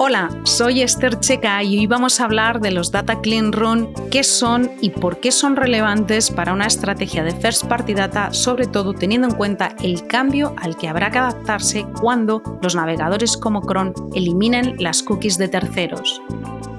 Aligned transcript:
Hola, 0.00 0.30
soy 0.44 0.82
Esther 0.82 1.18
Checa 1.18 1.60
y 1.64 1.76
hoy 1.76 1.88
vamos 1.88 2.20
a 2.20 2.24
hablar 2.24 2.60
de 2.60 2.70
los 2.70 2.92
Data 2.92 3.20
Clean 3.20 3.50
Room, 3.52 3.92
qué 4.12 4.22
son 4.22 4.70
y 4.80 4.90
por 4.90 5.18
qué 5.18 5.32
son 5.32 5.56
relevantes 5.56 6.30
para 6.30 6.52
una 6.52 6.66
estrategia 6.66 7.24
de 7.24 7.34
First 7.34 7.64
Party 7.64 7.94
Data, 7.94 8.32
sobre 8.32 8.68
todo 8.68 8.94
teniendo 8.94 9.26
en 9.26 9.34
cuenta 9.34 9.74
el 9.82 10.06
cambio 10.06 10.54
al 10.56 10.76
que 10.76 10.86
habrá 10.86 11.10
que 11.10 11.18
adaptarse 11.18 11.84
cuando 12.00 12.44
los 12.62 12.76
navegadores 12.76 13.36
como 13.36 13.60
Chrome 13.66 13.92
eliminen 14.14 14.76
las 14.78 15.02
cookies 15.02 15.36
de 15.36 15.48
terceros. 15.48 16.22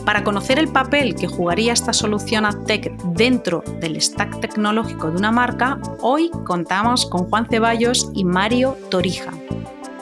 Para 0.05 0.23
conocer 0.23 0.57
el 0.57 0.69
papel 0.69 1.13
que 1.13 1.27
jugaría 1.27 1.73
esta 1.73 1.91
solución 1.91 2.45
AdTech 2.45 2.95
dentro 3.03 3.65
del 3.81 4.01
stack 4.01 4.39
tecnológico 4.39 5.11
de 5.11 5.17
una 5.17 5.33
marca, 5.33 5.77
hoy 5.99 6.31
contamos 6.45 7.05
con 7.05 7.29
Juan 7.29 7.47
Ceballos 7.49 8.11
y 8.13 8.23
Mario 8.23 8.77
Torija. 8.89 9.33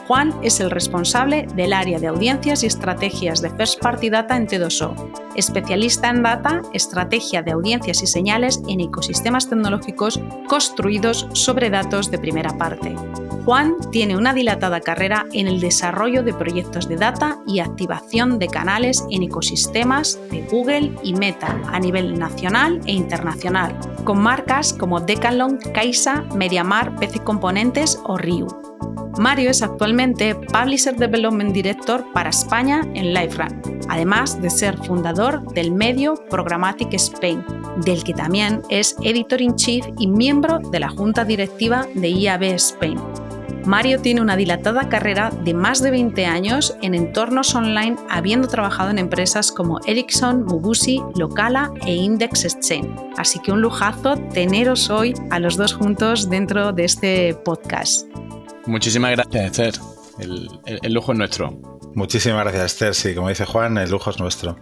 Juan 0.07 0.33
es 0.41 0.61
el 0.61 0.71
responsable 0.71 1.47
del 1.53 1.73
área 1.73 1.99
de 1.99 2.07
audiencias 2.07 2.63
y 2.63 2.67
estrategias 2.67 3.41
de 3.41 3.49
First 3.49 3.81
Party 3.81 4.09
Data 4.09 4.37
en 4.37 4.47
T2O, 4.47 4.95
especialista 5.35 6.09
en 6.09 6.23
data, 6.23 6.61
estrategia 6.73 7.41
de 7.41 7.51
audiencias 7.51 8.01
y 8.01 8.07
señales 8.07 8.61
en 8.69 8.79
ecosistemas 8.79 9.49
tecnológicos 9.49 10.21
construidos 10.47 11.27
sobre 11.33 11.69
datos 11.69 12.09
de 12.09 12.19
primera 12.19 12.57
parte. 12.57 12.95
Juan 13.43 13.75
tiene 13.91 14.15
una 14.15 14.33
dilatada 14.33 14.79
carrera 14.79 15.25
en 15.33 15.47
el 15.47 15.59
desarrollo 15.59 16.23
de 16.23 16.33
proyectos 16.33 16.87
de 16.87 16.95
data 16.95 17.39
y 17.45 17.59
activación 17.59 18.39
de 18.39 18.47
canales 18.47 19.03
en 19.11 19.23
ecosistemas 19.23 20.19
de 20.31 20.41
Google 20.49 20.93
y 21.03 21.15
Meta 21.15 21.61
a 21.67 21.79
nivel 21.81 22.17
nacional 22.17 22.79
e 22.85 22.93
internacional, 22.93 23.77
con 24.05 24.21
marcas 24.21 24.71
como 24.73 25.01
Decathlon, 25.01 25.59
Caixa, 25.73 26.23
Mediamar, 26.33 26.95
PC 26.95 27.23
Componentes 27.25 27.99
o 28.05 28.17
Riu. 28.17 28.47
Mario 29.17 29.49
es 29.49 29.61
actualmente 29.61 30.35
Publisher 30.35 30.95
Development 30.95 31.51
Director 31.51 32.05
para 32.13 32.29
España 32.29 32.81
en 32.93 33.13
LiveRun, 33.13 33.81
además 33.89 34.41
de 34.41 34.49
ser 34.49 34.77
fundador 34.77 35.43
del 35.53 35.71
medio 35.71 36.15
Programmatic 36.29 36.93
Spain, 36.93 37.43
del 37.83 38.03
que 38.03 38.13
también 38.13 38.61
es 38.69 38.95
Editor 39.01 39.41
in 39.41 39.55
Chief 39.55 39.85
y 39.97 40.07
miembro 40.07 40.59
de 40.59 40.79
la 40.79 40.89
junta 40.89 41.25
directiva 41.25 41.87
de 41.95 42.09
IAB 42.09 42.43
Spain. 42.43 42.99
Mario 43.65 43.99
tiene 43.99 44.21
una 44.21 44.37
dilatada 44.37 44.87
carrera 44.87 45.29
de 45.43 45.53
más 45.53 45.81
de 45.81 45.91
20 45.91 46.25
años 46.25 46.77
en 46.81 46.93
entornos 46.93 47.53
online, 47.53 47.97
habiendo 48.09 48.47
trabajado 48.47 48.91
en 48.91 48.97
empresas 48.97 49.51
como 49.51 49.79
Ericsson, 49.85 50.45
Mubusi, 50.45 51.01
Locala 51.17 51.71
e 51.85 51.93
Index 51.93 52.45
Exchange. 52.45 52.89
Así 53.17 53.39
que 53.39 53.51
un 53.51 53.61
lujazo 53.61 54.15
teneros 54.33 54.89
hoy 54.89 55.13
a 55.31 55.39
los 55.39 55.57
dos 55.57 55.73
juntos 55.73 56.29
dentro 56.29 56.71
de 56.71 56.85
este 56.85 57.33
podcast. 57.33 58.07
Muchísimas 58.67 59.11
gracias, 59.11 59.45
Esther. 59.45 59.73
El, 60.19 60.93
lujo 60.93 61.13
es 61.13 61.17
nuestro. 61.17 61.51
Muchísimas 61.95 62.43
gracias, 62.43 62.73
Esther. 62.73 62.93
Sí, 62.93 63.15
como 63.15 63.29
dice 63.29 63.45
Juan, 63.45 63.77
el 63.77 63.89
lujo 63.89 64.09
es 64.09 64.19
nuestro. 64.19 64.57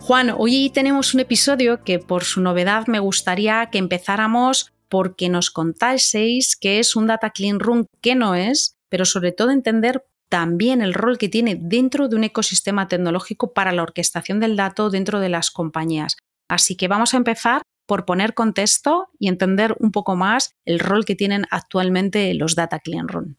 Juan, 0.00 0.34
hoy 0.36 0.70
tenemos 0.70 1.12
un 1.14 1.20
episodio 1.20 1.84
que 1.84 1.98
por 1.98 2.24
su 2.24 2.40
novedad 2.40 2.86
me 2.86 2.98
gustaría 2.98 3.68
que 3.70 3.78
empezáramos 3.78 4.72
porque 4.88 5.28
nos 5.28 5.50
contaseis 5.50 6.56
qué 6.56 6.78
es 6.78 6.96
un 6.96 7.06
Data 7.06 7.30
Clean 7.30 7.60
Room, 7.60 7.86
qué 8.00 8.14
no 8.14 8.34
es, 8.34 8.74
pero 8.88 9.04
sobre 9.04 9.32
todo 9.32 9.50
entender 9.50 10.04
también 10.28 10.80
el 10.80 10.94
rol 10.94 11.18
que 11.18 11.28
tiene 11.28 11.58
dentro 11.60 12.08
de 12.08 12.16
un 12.16 12.24
ecosistema 12.24 12.88
tecnológico 12.88 13.52
para 13.52 13.72
la 13.72 13.82
orquestación 13.82 14.40
del 14.40 14.56
dato 14.56 14.88
dentro 14.88 15.20
de 15.20 15.28
las 15.28 15.50
compañías. 15.50 16.16
Así 16.48 16.74
que 16.74 16.88
vamos 16.88 17.12
a 17.12 17.18
empezar 17.18 17.62
por 17.86 18.06
poner 18.06 18.32
contexto 18.32 19.08
y 19.18 19.28
entender 19.28 19.76
un 19.78 19.92
poco 19.92 20.16
más 20.16 20.54
el 20.64 20.78
rol 20.78 21.04
que 21.04 21.14
tienen 21.14 21.44
actualmente 21.50 22.32
los 22.34 22.54
Data 22.54 22.78
Clean 22.78 23.08
Room. 23.08 23.36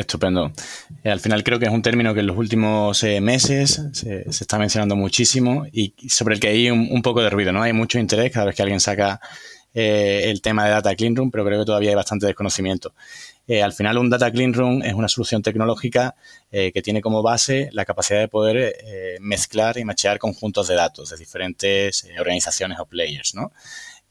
Estupendo. 0.00 0.52
Eh, 1.04 1.10
al 1.10 1.20
final 1.20 1.44
creo 1.44 1.58
que 1.58 1.66
es 1.66 1.70
un 1.70 1.82
término 1.82 2.14
que 2.14 2.20
en 2.20 2.26
los 2.26 2.36
últimos 2.36 3.02
eh, 3.04 3.20
meses 3.20 3.82
se, 3.92 4.24
está 4.28 4.58
mencionando 4.58 4.96
muchísimo 4.96 5.66
y 5.70 5.94
sobre 6.08 6.34
el 6.34 6.40
que 6.40 6.48
hay 6.48 6.70
un, 6.70 7.02
poco 7.02 7.22
de 7.22 7.30
ruido, 7.30 7.52
¿no? 7.52 7.62
Hay 7.62 7.72
mucho 7.72 7.98
interés 7.98 8.32
cada 8.32 8.46
vez 8.46 8.54
que 8.54 8.62
alguien 8.62 8.80
saca 8.80 9.20
eh, 9.74 10.24
el 10.26 10.40
tema 10.40 10.64
de 10.64 10.70
Data 10.70 10.94
Clean 10.94 11.14
Room, 11.14 11.30
pero 11.30 11.44
creo 11.44 11.60
que 11.60 11.66
todavía 11.66 11.90
hay 11.90 11.96
bastante 11.96 12.26
desconocimiento. 12.26 12.94
al 13.62 13.72
final 13.72 13.98
un 13.98 14.08
Data 14.08 14.30
Clean 14.30 14.54
Room 14.54 14.82
es 14.82 14.94
una 14.94 15.08
solución 15.08 15.42
tecnológica 15.42 16.14
que 16.50 16.82
tiene 16.82 17.00
como 17.00 17.22
base 17.22 17.70
la 17.72 17.84
capacidad 17.84 18.20
de 18.20 18.28
poder 18.28 18.76
mezclar 19.20 19.78
y 19.78 19.84
machear 19.84 20.18
conjuntos 20.18 20.68
de 20.68 20.74
datos 20.74 21.10
de 21.10 21.16
diferentes 21.16 22.06
organizaciones 22.18 22.78
o 22.78 22.86
players, 22.86 23.34
¿no? 23.34 23.52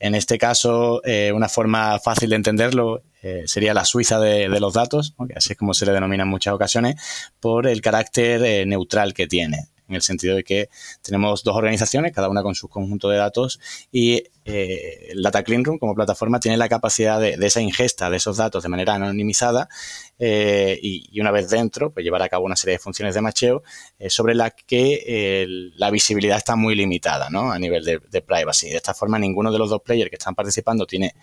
En 0.04 0.16
este 0.16 0.38
caso, 0.38 1.02
una 1.34 1.48
forma 1.48 2.00
fácil 2.00 2.32
de 2.32 2.36
entenderlo 2.36 3.04
eh, 3.24 3.44
sería 3.46 3.74
la 3.76 3.86
Suiza 3.86 4.20
de, 4.20 4.48
los 4.60 4.74
datos, 4.74 5.14
así 5.36 5.54
es 5.54 5.58
como 5.58 5.76
se 5.76 5.86
le 5.86 5.92
denomina 5.92 6.24
en 6.24 6.30
muchas 6.30 6.56
ocasiones, 6.56 6.96
por 7.40 7.68
el 7.68 7.80
carácter 7.82 8.44
eh, 8.44 8.66
neutral 8.66 9.14
que 9.14 9.28
tiene 9.28 9.68
en 9.88 9.96
el 9.96 10.02
sentido 10.02 10.36
de 10.38 10.44
que 10.44 10.70
tenemos 11.02 11.44
dos 11.44 11.56
organizaciones, 11.56 12.14
cada 12.14 12.30
una 12.30 12.42
con 12.42 12.56
su 12.56 12.70
conjunto 12.70 13.10
de 13.10 13.18
datos, 13.18 13.60
y 13.92 14.24
eh, 14.44 15.10
el 15.12 15.22
Data 15.22 15.44
Clean 15.44 15.64
Room 15.64 15.78
como 15.78 15.94
plataforma 15.94 16.40
tiene 16.40 16.58
la 16.58 16.68
capacidad 16.68 17.20
de, 17.20 17.38
esa 17.40 17.62
ingesta 17.62 18.10
de 18.10 18.18
esos 18.18 18.38
datos 18.38 18.64
de 18.64 18.70
manera 18.70 18.96
anonimizada 18.96 19.70
eh, 20.18 20.80
y, 20.82 21.20
una 21.20 21.30
vez 21.30 21.50
dentro, 21.50 21.92
pues 21.92 22.04
llevar 22.04 22.24
a 22.24 22.30
cabo 22.30 22.46
una 22.46 22.56
serie 22.56 22.74
de 22.74 22.80
funciones 22.80 23.14
de 23.14 23.22
macheo 23.22 23.62
eh, 24.00 24.10
sobre 24.10 24.34
las 24.34 24.54
que 24.66 25.72
la 25.76 25.92
visibilidad 25.92 26.38
está 26.38 26.56
muy 26.56 26.74
limitada 26.76 27.30
¿no? 27.30 27.52
a 27.52 27.60
nivel 27.60 27.84
de, 27.84 28.00
de, 28.10 28.22
privacy. 28.22 28.70
De 28.70 28.78
esta 28.78 28.94
forma, 28.94 29.20
ninguno 29.20 29.52
de 29.52 29.60
los 29.60 29.70
dos 29.70 29.82
players 29.82 30.10
que 30.10 30.16
están 30.16 30.34
participando 30.34 30.86
tiene 30.86 31.14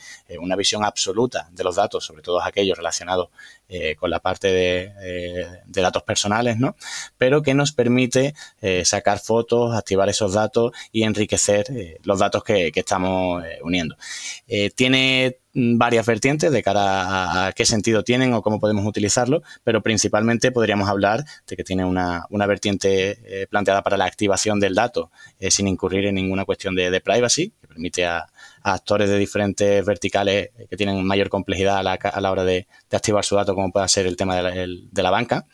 una 0.40 0.54
visión 0.54 0.84
absoluta 0.84 1.48
de 1.50 1.64
los 1.64 1.76
datos, 1.76 2.04
sobre 2.04 2.22
todo 2.22 2.40
aquellos 2.40 2.76
relacionados 2.76 3.30
con 3.98 4.10
la 4.10 4.20
parte 4.20 4.48
de, 4.48 5.62
datos 5.66 6.02
personales, 6.02 6.58
¿no? 6.58 6.76
pero 7.16 7.42
que 7.42 7.54
nos 7.54 7.72
permite 7.72 8.34
sacar 8.84 9.18
fotos, 9.18 9.74
activar 9.74 10.08
esos 10.08 10.34
datos 10.34 10.72
y 10.92 11.02
enriquecer 11.02 11.98
los 12.02 12.18
datos 12.18 12.42
que 12.42 12.72
estamos 12.74 13.07
uniendo. 13.62 13.96
tiene 14.74 15.38
varias 15.58 16.06
vertientes 16.06 16.52
de 16.52 16.62
cara 16.62 17.46
a, 17.46 17.52
qué 17.52 17.64
sentido 17.64 18.04
tienen 18.04 18.32
o 18.34 18.42
cómo 18.42 18.60
podemos 18.60 18.86
utilizarlo, 18.86 19.42
pero 19.64 19.82
principalmente 19.82 20.52
podríamos 20.52 20.88
hablar 20.88 21.24
de 21.46 21.56
que 21.56 21.64
tiene 21.64 21.84
una, 21.84 22.26
vertiente 22.46 23.18
eh, 23.24 23.46
planteada 23.48 23.82
para 23.82 23.96
la 23.96 24.04
activación 24.04 24.60
del 24.60 24.74
dato 24.74 25.10
eh, 25.40 25.50
sin 25.50 25.66
incurrir 25.68 26.06
en 26.06 26.14
ninguna 26.14 26.44
cuestión 26.44 26.74
de, 26.74 27.00
privacy, 27.00 27.52
que 27.60 27.68
permite 27.68 28.06
a, 28.06 28.26
actores 28.62 29.08
de 29.08 29.18
diferentes 29.18 29.84
verticales 29.84 30.50
que 30.68 30.76
tienen 30.76 31.04
mayor 31.04 31.28
complejidad 31.28 31.78
a 31.78 31.82
la, 32.20 32.30
hora 32.30 32.44
de, 32.44 32.66
activar 32.90 33.24
su 33.24 33.36
dato, 33.36 33.54
como 33.54 33.72
pueda 33.72 33.88
ser 33.88 34.06
el 34.06 34.16
tema 34.16 34.36
de 34.36 35.02
la, 35.02 35.10
banca. 35.10 35.46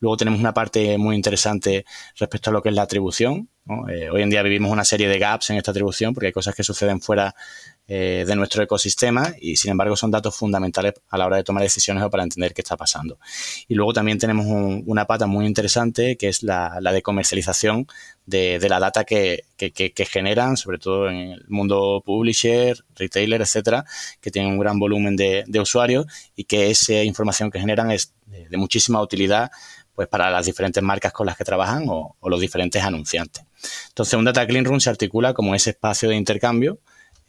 Luego 0.00 0.16
tenemos 0.16 0.40
una 0.40 0.54
parte 0.54 0.96
muy 0.96 1.14
interesante 1.14 1.84
respecto 2.18 2.50
a 2.50 2.52
lo 2.52 2.62
que 2.62 2.70
es 2.70 2.74
la 2.74 2.82
atribución. 2.82 3.50
Eh, 3.90 4.08
hoy 4.10 4.22
en 4.22 4.30
día 4.30 4.42
vivimos 4.42 4.72
una 4.72 4.84
serie 4.84 5.08
de 5.08 5.18
gaps 5.18 5.50
en 5.50 5.56
esta 5.56 5.70
atribución 5.70 6.14
porque 6.14 6.28
hay 6.28 6.32
cosas 6.32 6.54
que 6.54 6.64
suceden 6.64 7.00
fuera 7.00 7.34
eh, 7.92 8.24
de 8.24 8.36
nuestro 8.36 8.62
ecosistema 8.62 9.34
y 9.40 9.56
sin 9.56 9.72
embargo 9.72 9.96
son 9.96 10.12
datos 10.12 10.36
fundamentales 10.36 10.94
a 11.08 11.18
la 11.18 11.26
hora 11.26 11.38
de 11.38 11.42
tomar 11.42 11.64
decisiones 11.64 12.04
o 12.04 12.08
para 12.08 12.22
entender 12.22 12.54
qué 12.54 12.60
está 12.60 12.76
pasando. 12.76 13.18
Y 13.66 13.74
luego 13.74 13.92
también 13.92 14.16
tenemos 14.16 14.46
una 14.86 15.06
pata 15.08 15.26
muy 15.26 15.44
interesante 15.44 16.16
que 16.16 16.28
es 16.28 16.44
la, 16.44 16.78
de 16.80 17.02
comercialización 17.02 17.88
de, 18.26 18.64
la 18.68 18.78
data 18.78 19.02
que, 19.02 19.42
generan, 20.08 20.56
sobre 20.56 20.78
todo 20.78 21.08
en 21.08 21.16
el 21.32 21.44
mundo 21.48 22.00
publisher, 22.06 22.78
retailer, 22.94 23.40
etcétera, 23.40 23.84
que 24.20 24.30
tienen 24.30 24.52
un 24.52 24.60
gran 24.60 24.78
volumen 24.78 25.16
de, 25.16 25.60
usuarios 25.60 26.06
y 26.36 26.44
que 26.44 26.70
esa 26.70 27.02
información 27.02 27.50
que 27.50 27.58
generan 27.58 27.90
es 27.90 28.14
de, 28.26 28.56
muchísima 28.56 29.02
utilidad 29.02 29.50
pues 29.96 30.06
para 30.06 30.30
las 30.30 30.46
diferentes 30.46 30.80
marcas 30.80 31.12
con 31.12 31.26
las 31.26 31.36
que 31.36 31.42
trabajan 31.42 31.86
o, 31.88 32.14
o, 32.20 32.30
los 32.30 32.40
diferentes 32.40 32.84
anunciantes. 32.84 33.42
Entonces, 33.88 34.14
un 34.14 34.26
Data 34.26 34.46
Clean 34.46 34.64
Room 34.64 34.78
se 34.78 34.90
articula 34.90 35.34
como 35.34 35.56
ese 35.56 35.70
espacio 35.70 36.08
de 36.08 36.14
intercambio 36.14 36.78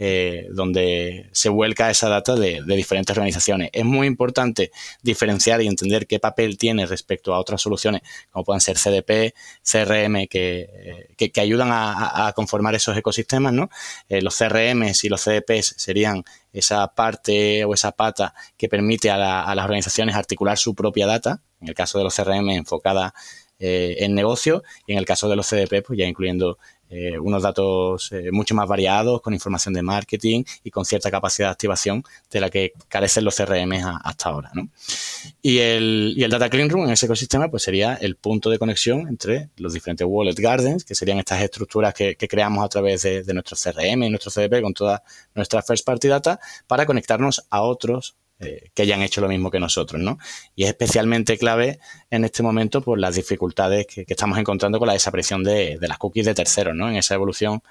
eh, 0.04 0.48
donde 0.50 1.30
se 1.32 1.50
vuelca 1.50 1.92
esa 1.92 2.10
data 2.10 2.36
de, 2.36 2.64
diferentes 2.66 3.16
organizaciones. 3.16 3.70
Es 3.72 3.86
muy 3.86 4.08
importante 4.08 4.72
diferenciar 5.04 5.62
y 5.62 5.68
entender 5.68 6.08
qué 6.08 6.18
papel 6.18 6.58
tiene 6.58 6.88
respecto 6.88 7.36
a 7.36 7.40
otras 7.40 7.62
soluciones, 7.62 8.02
como 8.32 8.44
puedan 8.44 8.62
ser 8.62 8.78
CDP, 8.80 9.36
CRM, 9.62 10.26
que, 10.28 11.06
que, 11.16 11.40
ayudan 11.40 11.70
a, 11.72 12.34
conformar 12.36 12.74
esos 12.74 12.98
ecosistemas. 12.98 13.54
¿no? 13.54 13.70
Eh, 14.10 14.24
los 14.24 14.36
CRM 14.36 14.92
y 15.04 15.08
los 15.08 15.22
CDPs 15.22 15.76
serían 15.78 16.24
esa 16.52 16.88
parte 16.96 17.64
o 17.66 17.76
esa 17.76 17.92
pata 17.92 18.34
que 18.58 18.68
permite 18.68 19.12
a, 19.12 19.54
las 19.54 19.64
organizaciones 19.64 20.16
articular 20.16 20.58
su 20.58 20.74
propia 20.74 21.06
data, 21.06 21.44
en 21.62 21.68
el 21.68 21.76
caso 21.76 22.00
de 22.00 22.06
los 22.06 22.16
CRM 22.16 22.50
enfocada 22.50 23.14
eh, 23.60 23.98
en 24.00 24.16
negocio 24.16 24.64
y 24.88 24.94
en 24.94 24.98
el 24.98 25.06
caso 25.06 25.30
de 25.30 25.36
los 25.36 25.48
CDP, 25.48 25.86
pues 25.86 26.00
ya 26.00 26.08
incluyendo 26.08 26.58
eh, 26.92 27.18
unos 27.18 27.42
datos 27.42 28.12
eh, 28.12 28.32
mucho 28.32 28.54
más 28.54 28.68
variados, 28.68 29.22
con 29.22 29.34
información 29.34 29.74
de 29.74 29.82
marketing 29.82 30.44
y 30.64 30.72
con 30.72 30.84
cierta 30.84 31.10
capacidad 31.10 31.48
de 31.48 31.52
activación 31.54 32.04
de 32.30 32.42
la 32.42 32.50
que 32.50 32.74
carecen 32.90 33.24
los 33.24 33.36
CRM 33.38 33.72
hasta 34.04 34.30
ahora. 34.30 34.52
Y, 35.42 35.60
el, 35.60 36.14
y 36.18 36.24
el 36.24 36.32
Data 36.32 36.50
Clean 36.50 36.70
Room 36.70 36.86
en 36.86 36.92
ese 36.92 37.06
ecosistema 37.06 37.50
pues 37.50 37.64
sería 37.64 37.96
el 37.96 38.18
punto 38.18 38.50
de 38.50 38.60
conexión 38.60 39.08
entre 39.08 39.50
los 39.56 39.74
diferentes 39.74 40.06
Wallet 40.06 40.36
Gardens, 40.36 40.84
que 40.84 40.94
serían 40.94 41.18
estas 41.18 41.42
estructuras 41.42 41.94
que, 41.94 42.16
creamos 42.16 42.64
a 42.64 42.70
través 42.70 43.02
de, 43.04 43.24
de 43.24 43.34
nuestro 43.34 43.58
CRM 43.58 44.04
y 44.04 44.10
nuestro 44.10 44.32
CDP 44.32 44.62
con 44.62 44.74
toda 44.74 45.04
nuestra 45.34 45.62
first 45.62 45.86
party 45.86 46.08
data 46.10 46.40
para 46.68 46.86
conectarnos 46.86 47.46
a 47.50 47.62
otros 47.62 48.16
eh, 48.42 48.72
que 48.74 48.82
hayan 48.82 49.02
hecho 49.02 49.22
lo 49.22 49.28
mismo 49.28 49.52
que 49.52 49.60
nosotros, 49.60 50.02
¿no? 50.02 50.18
Y 50.56 50.64
es 50.64 50.70
especialmente 50.70 51.38
clave 51.38 51.80
en 52.10 52.26
este 52.26 52.44
momento 52.44 52.82
por 52.82 53.00
las 53.00 53.16
dificultades 53.16 53.86
que, 53.88 54.06
estamos 54.08 54.38
encontrando 54.38 54.80
con 54.80 54.88
la 54.88 54.94
desaparición 54.94 55.44
de, 55.44 55.78
las 55.82 55.98
cookies 55.98 56.26
de 56.26 56.34
terceros, 56.34 56.76
¿no? 56.76 56.90
En 56.90 56.96
esa 56.96 57.16
evolución 57.16 57.62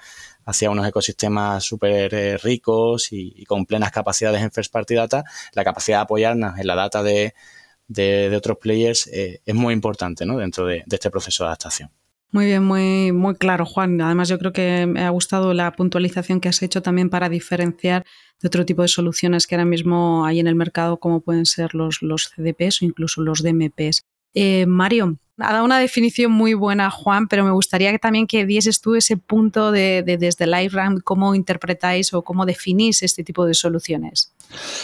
hacia 0.45 0.69
unos 0.69 0.87
ecosistemas 0.87 1.63
súper 1.63 2.13
eh, 2.13 2.37
ricos 2.37 3.09
y, 3.11 3.43
con 3.45 3.65
plenas 3.65 3.91
capacidades 3.91 4.41
en 4.41 4.51
First 4.51 4.71
Party 4.71 4.95
Data, 4.95 5.23
la 5.53 5.63
capacidad 5.63 5.99
de 5.99 6.03
apoyarnos 6.03 6.57
en 6.57 6.67
la 6.67 6.75
data 6.75 7.03
de, 7.03 7.33
otros 8.35 8.57
players 8.57 9.07
eh, 9.07 9.41
es 9.45 9.55
muy 9.55 9.73
importante, 9.73 10.25
¿no? 10.25 10.37
Dentro 10.37 10.65
de 10.65 10.83
este 10.89 11.11
proceso 11.11 11.43
de 11.43 11.47
adaptación. 11.49 11.91
Muy 12.33 12.45
bien, 12.45 12.63
muy, 12.63 13.11
muy 13.11 13.35
claro, 13.35 13.65
Juan. 13.65 13.99
Además, 13.99 14.29
yo 14.29 14.39
creo 14.39 14.53
que 14.53 14.85
me 14.87 15.03
ha 15.03 15.09
gustado 15.09 15.53
la 15.53 15.73
puntualización 15.73 16.39
que 16.39 16.47
has 16.47 16.61
hecho 16.61 16.81
también 16.81 17.09
para 17.09 17.27
diferenciar 17.27 18.05
de 18.41 18.47
otro 18.47 18.65
tipo 18.65 18.81
de 18.81 18.87
soluciones 18.87 19.47
que 19.47 19.55
ahora 19.55 19.65
mismo 19.65 20.25
hay 20.25 20.39
en 20.39 20.47
el 20.47 20.55
mercado, 20.55 20.97
como 20.97 21.21
pueden 21.21 21.45
ser 21.45 21.75
los, 21.75 22.01
los 22.01 22.31
CDPs 22.35 22.81
o 22.81 22.85
incluso 22.85 23.21
los 23.21 23.43
DMPs. 23.43 24.03
Eh, 24.33 24.65
Mario, 24.65 25.17
ha 25.41 25.53
dado 25.53 25.65
una 25.65 25.79
definición 25.79 26.31
muy 26.31 26.53
buena, 26.53 26.89
Juan, 26.89 27.27
pero 27.27 27.43
me 27.43 27.51
gustaría 27.51 27.91
que 27.91 27.99
también 27.99 28.27
que 28.27 28.45
dieses 28.45 28.79
tú 28.79 28.95
ese 28.95 29.17
punto 29.17 29.71
de, 29.71 30.03
desde 30.03 30.45
LiveRAM, 30.45 30.99
cómo 31.01 31.35
interpretáis 31.35 32.13
o 32.13 32.23
cómo 32.23 32.45
definís 32.45 33.03
este 33.03 33.23
tipo 33.23 33.45
de 33.45 33.53
soluciones. 33.53 34.33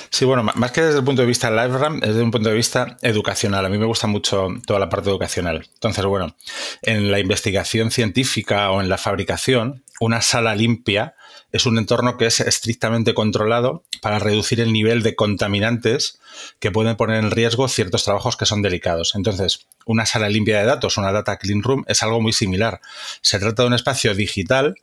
Sí, 0.10 0.26
bueno, 0.26 0.44
más 0.44 0.72
que 0.72 0.82
desde 0.82 1.00
el 1.00 1.06
punto 1.06 1.22
de 1.22 1.28
vista 1.28 1.50
LiveRAM, 1.50 1.98
es 1.98 2.10
desde 2.10 2.24
un 2.24 2.32
punto 2.32 2.50
de 2.50 2.56
vista 2.56 2.98
educacional. 3.02 3.66
A 3.66 3.70
mí 3.70 3.78
me 3.78 3.86
gusta 3.86 4.08
mucho 4.08 4.48
toda 4.66 4.80
la 4.80 4.90
parte 4.90 5.10
educacional. 5.10 5.68
Entonces, 5.74 6.04
bueno, 6.06 6.36
en 6.82 7.12
la 7.12 7.20
investigación 7.20 7.92
científica 7.92 8.72
o 8.72 8.82
en 8.82 8.90
la 8.90 8.98
fabricación, 8.98 9.84
una 10.00 10.22
sala 10.22 10.56
limpia 10.56 11.16
es 11.52 11.66
un 11.66 11.78
entorno 11.78 12.18
que 12.18 12.26
es 12.26 12.40
estrictamente 12.40 13.14
controlado 13.14 13.84
para 14.02 14.20
reducir 14.20 14.60
el 14.60 14.74
nivel 14.74 15.04
de 15.04 15.16
contaminantes 15.16 16.20
que 16.60 16.72
pueden 16.72 16.96
poner 16.96 17.24
en 17.24 17.32
riesgo 17.32 17.68
ciertos 17.68 18.04
trabajos 18.04 18.36
que 18.38 18.46
son 18.46 18.62
delicados. 18.62 19.16
Entonces, 19.16 19.68
una 19.86 20.06
sala 20.06 20.30
limpia 20.30 20.60
de 20.60 20.66
datos, 20.66 20.98
una 20.98 21.12
data 21.12 21.38
clean 21.38 21.64
room, 21.64 21.84
es 21.88 22.04
algo 22.04 22.22
muy 22.22 22.34
similar. 22.34 22.82
Se 23.22 23.40
trata 23.40 23.64
de 23.64 23.68
un 23.68 23.74
espacio 23.74 24.14
digital 24.14 24.76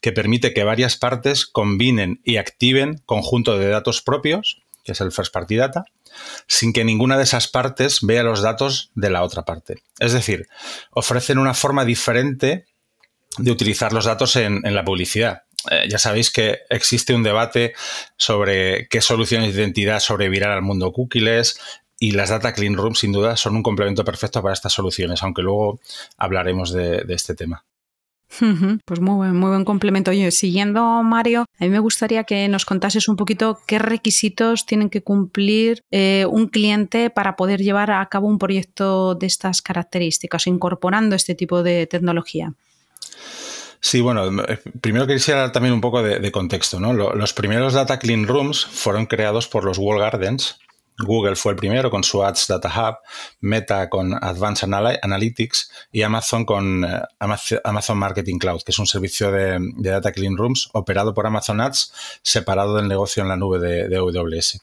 que 0.00 0.12
permite 0.12 0.52
que 0.52 0.64
varias 0.64 0.96
partes 0.96 1.46
combinen 1.46 2.20
y 2.24 2.36
activen 2.36 3.02
conjunto 3.06 3.58
de 3.58 3.68
datos 3.68 4.02
propios, 4.02 4.62
que 4.84 4.92
es 4.92 5.00
el 5.00 5.12
first 5.12 5.32
party 5.32 5.56
data, 5.56 5.84
sin 6.46 6.72
que 6.72 6.84
ninguna 6.84 7.16
de 7.16 7.24
esas 7.24 7.48
partes 7.48 8.00
vea 8.02 8.22
los 8.22 8.42
datos 8.42 8.90
de 8.94 9.10
la 9.10 9.22
otra 9.22 9.44
parte. 9.44 9.82
Es 9.98 10.12
decir, 10.12 10.48
ofrecen 10.90 11.38
una 11.38 11.54
forma 11.54 11.84
diferente 11.84 12.66
de 13.38 13.50
utilizar 13.50 13.92
los 13.92 14.04
datos 14.04 14.36
en, 14.36 14.62
la 14.62 14.84
publicidad. 14.84 15.42
Eh, 15.70 15.88
ya 15.88 15.98
sabéis 15.98 16.30
que 16.30 16.60
existe 16.70 17.14
un 17.14 17.22
debate 17.22 17.74
sobre 18.16 18.86
qué 18.88 19.00
soluciones 19.00 19.54
de 19.54 19.62
identidad 19.62 20.00
sobrevivirán 20.00 20.52
al 20.52 20.62
mundo 20.62 20.92
cookies 20.92 21.58
y 21.98 22.12
las 22.12 22.30
Data 22.30 22.52
Clean 22.52 22.76
Rooms 22.76 23.00
sin 23.00 23.12
duda 23.12 23.36
son 23.36 23.56
un 23.56 23.62
complemento 23.62 24.04
perfecto 24.04 24.40
para 24.40 24.54
estas 24.54 24.72
soluciones, 24.72 25.22
aunque 25.22 25.42
luego 25.42 25.80
hablaremos 26.16 26.72
de, 26.72 27.04
este 27.08 27.34
tema. 27.34 27.64
Pues 28.84 29.00
muy 29.00 29.30
buen, 29.32 29.64
complemento. 29.64 30.12
Siguiendo, 30.30 31.02
Mario, 31.02 31.46
a 31.58 31.64
mí 31.64 31.70
me 31.70 31.78
gustaría 31.78 32.24
que 32.24 32.46
nos 32.46 32.66
contases 32.66 33.08
un 33.08 33.16
poquito 33.16 33.58
qué 33.66 33.78
requisitos 33.78 34.66
tienen 34.66 34.90
que 34.90 35.02
cumplir 35.02 35.82
eh, 35.90 36.26
un 36.30 36.46
cliente 36.46 37.10
para 37.10 37.36
poder 37.36 37.60
llevar 37.60 37.90
a 37.90 38.06
cabo 38.06 38.28
un 38.28 38.38
proyecto 38.38 39.14
de 39.14 39.26
estas 39.26 39.62
características, 39.62 40.46
incorporando 40.46 41.16
este 41.16 41.34
tipo 41.34 41.62
de 41.62 41.86
tecnología. 41.86 42.52
Sí, 43.80 44.00
bueno, 44.00 44.42
eh, 44.44 44.58
primero 44.80 45.06
quisiera 45.06 45.40
dar 45.40 45.52
también 45.52 45.72
un 45.72 45.80
poco 45.80 46.02
de, 46.02 46.32
contexto. 46.32 46.80
¿no? 46.80 46.92
Los 46.92 47.32
primeros 47.32 47.74
Data 47.74 47.98
Clean 47.98 48.26
Rooms 48.26 48.64
fueron 48.64 49.06
creados 49.06 49.48
por 49.48 49.64
los 49.64 49.78
Wall 49.78 50.00
Gardens. 50.00 50.58
Google 51.00 51.36
fue 51.36 51.52
el 51.52 51.56
primero 51.56 51.92
con 51.92 52.02
su 52.02 52.24
Ads 52.24 52.48
Data 52.48 52.68
Hub, 52.68 52.96
Meta 53.40 53.88
con 53.88 54.12
Advanced 54.14 54.68
Analytics 55.02 55.70
y 55.92 56.02
Amazon 56.02 56.44
con 56.44 56.84
eh, 56.84 57.02
Amazon 57.62 57.98
Marketing 57.98 58.38
Cloud, 58.38 58.62
que 58.62 58.72
es 58.72 58.78
un 58.80 58.86
servicio 58.88 59.30
de, 59.30 59.58
Data 59.76 60.10
Clean 60.10 60.36
Rooms 60.36 60.70
operado 60.72 61.14
por 61.14 61.26
Amazon 61.26 61.60
Ads 61.60 61.92
separado 62.22 62.74
del 62.74 62.88
negocio 62.88 63.22
en 63.22 63.28
la 63.28 63.36
nube 63.36 63.60
de, 63.60 63.88
de 63.88 63.96
AWS 63.96 64.60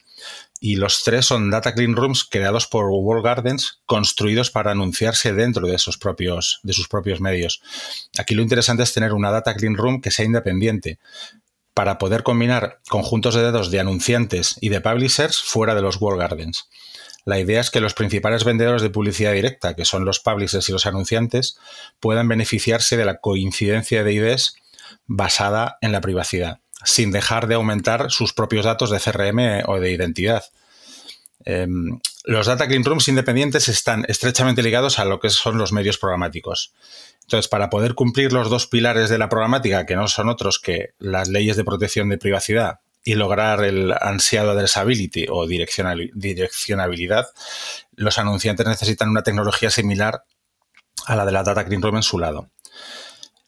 y 0.60 0.76
los 0.76 1.02
tres 1.04 1.26
son 1.26 1.50
data 1.50 1.74
clean 1.74 1.96
rooms 1.96 2.24
creados 2.24 2.66
por 2.66 2.86
Wall 2.88 3.22
Gardens, 3.22 3.80
construidos 3.86 4.50
para 4.50 4.72
anunciarse 4.72 5.32
dentro 5.32 5.66
de, 5.66 5.74
esos 5.74 5.98
propios, 5.98 6.60
de 6.62 6.72
sus 6.72 6.88
propios 6.88 7.20
medios. 7.20 7.62
Aquí 8.18 8.34
lo 8.34 8.42
interesante 8.42 8.82
es 8.82 8.92
tener 8.92 9.12
una 9.12 9.30
data 9.30 9.54
clean 9.54 9.76
room 9.76 10.00
que 10.00 10.10
sea 10.10 10.24
independiente 10.24 10.98
para 11.74 11.98
poder 11.98 12.22
combinar 12.22 12.80
conjuntos 12.88 13.34
de 13.34 13.42
datos 13.42 13.70
de 13.70 13.80
anunciantes 13.80 14.56
y 14.60 14.70
de 14.70 14.80
publishers 14.80 15.38
fuera 15.38 15.74
de 15.74 15.82
los 15.82 16.00
Wall 16.00 16.18
Gardens. 16.18 16.68
La 17.26 17.40
idea 17.40 17.60
es 17.60 17.70
que 17.70 17.80
los 17.80 17.92
principales 17.92 18.44
vendedores 18.44 18.82
de 18.82 18.90
publicidad 18.90 19.32
directa, 19.32 19.74
que 19.74 19.84
son 19.84 20.04
los 20.04 20.20
publishers 20.20 20.68
y 20.68 20.72
los 20.72 20.86
anunciantes, 20.86 21.58
puedan 21.98 22.28
beneficiarse 22.28 22.96
de 22.96 23.04
la 23.04 23.18
coincidencia 23.18 24.04
de 24.04 24.12
ideas 24.12 24.54
basada 25.06 25.76
en 25.80 25.92
la 25.92 26.00
privacidad 26.00 26.60
sin 26.86 27.10
dejar 27.10 27.48
de 27.48 27.56
aumentar 27.56 28.10
sus 28.10 28.32
propios 28.32 28.64
datos 28.64 28.90
de 28.90 29.00
CRM 29.00 29.64
o 29.66 29.78
de 29.80 29.90
identidad. 29.90 30.44
Em, 31.44 31.98
los 32.24 32.46
data 32.46 32.66
clean 32.66 32.84
rooms 32.84 33.08
independientes 33.08 33.68
están 33.68 34.04
estrechamente 34.08 34.62
ligados 34.62 34.98
a 34.98 35.04
lo 35.04 35.20
que 35.20 35.30
son 35.30 35.58
los 35.58 35.72
medios 35.72 35.98
programáticos. 35.98 36.72
Entonces, 37.22 37.48
para 37.48 37.70
poder 37.70 37.94
cumplir 37.94 38.32
los 38.32 38.50
dos 38.50 38.66
pilares 38.66 39.10
de 39.10 39.18
la 39.18 39.28
programática, 39.28 39.84
que 39.84 39.96
no 39.96 40.08
son 40.08 40.28
otros 40.28 40.58
que 40.58 40.94
las 40.98 41.28
leyes 41.28 41.56
de 41.56 41.64
protección 41.64 42.08
de 42.08 42.18
privacidad 42.18 42.80
y 43.04 43.14
lograr 43.14 43.64
el 43.64 43.92
ansiado 44.00 44.52
addressability 44.52 45.26
o 45.28 45.46
direccionabilidad, 45.46 47.26
los 47.94 48.18
anunciantes 48.18 48.66
necesitan 48.66 49.08
una 49.10 49.22
tecnología 49.22 49.70
similar 49.70 50.24
a 51.06 51.16
la 51.16 51.24
de 51.24 51.32
la 51.32 51.42
Data 51.42 51.64
Clean 51.64 51.82
Room 51.82 51.96
en 51.96 52.02
su 52.02 52.18
lado. 52.18 52.50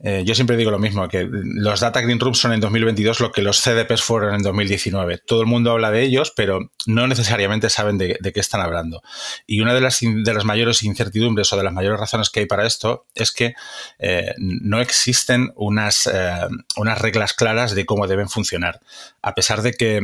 Eh, 0.01 0.23
yo 0.25 0.37
siempre 0.37 0.57
digo 0.57 0.71
lo 0.71 0.79
mismo, 0.79 1.09
que 1.09 1.29
los 1.29 1.81
Data 1.81 2.01
Green 2.01 2.21
Rooms 2.21 2.39
son 2.39 2.53
en 2.53 2.61
2022 2.61 3.19
lo 3.19 3.33
que 3.33 3.43
los 3.43 3.61
CDPs 3.61 4.03
fueron 4.03 4.35
en 4.35 4.43
2019. 4.43 5.19
Todo 5.19 5.41
el 5.41 5.47
mundo 5.47 5.73
habla 5.73 5.91
de 5.91 6.03
ellos, 6.03 6.33
pero 6.37 6.71
no 6.87 7.09
necesariamente 7.09 7.69
saben 7.69 7.99
de, 7.99 8.17
qué 8.33 8.41
están 8.41 8.61
hablando. 8.61 9.03
Y 9.47 9.61
una 9.61 9.75
de 9.75 9.81
las, 9.81 9.99
de 10.01 10.35
las 10.35 10.45
mayores 10.45 10.85
incertidumbres 10.85 11.53
o 11.53 11.57
de 11.57 11.65
las 11.65 11.73
mayores 11.73 11.99
razones 11.99 12.31
que 12.31 12.41
hay 12.41 12.47
para 12.47 12.65
esto 12.67 13.07
es 13.15 13.33
que 13.33 13.55
eh, 13.99 14.35
no 14.39 14.81
existen 14.81 15.53
unas, 15.57 16.07
eh, 16.07 16.47
unas 16.77 17.01
reglas 17.01 17.35
claras 17.35 17.75
de 17.75 17.85
cómo 17.85 18.07
deben 18.07 18.29
funcionar. 18.29 18.81
A 19.21 19.35
pesar 19.35 19.63
de 19.63 19.73
que 19.73 20.01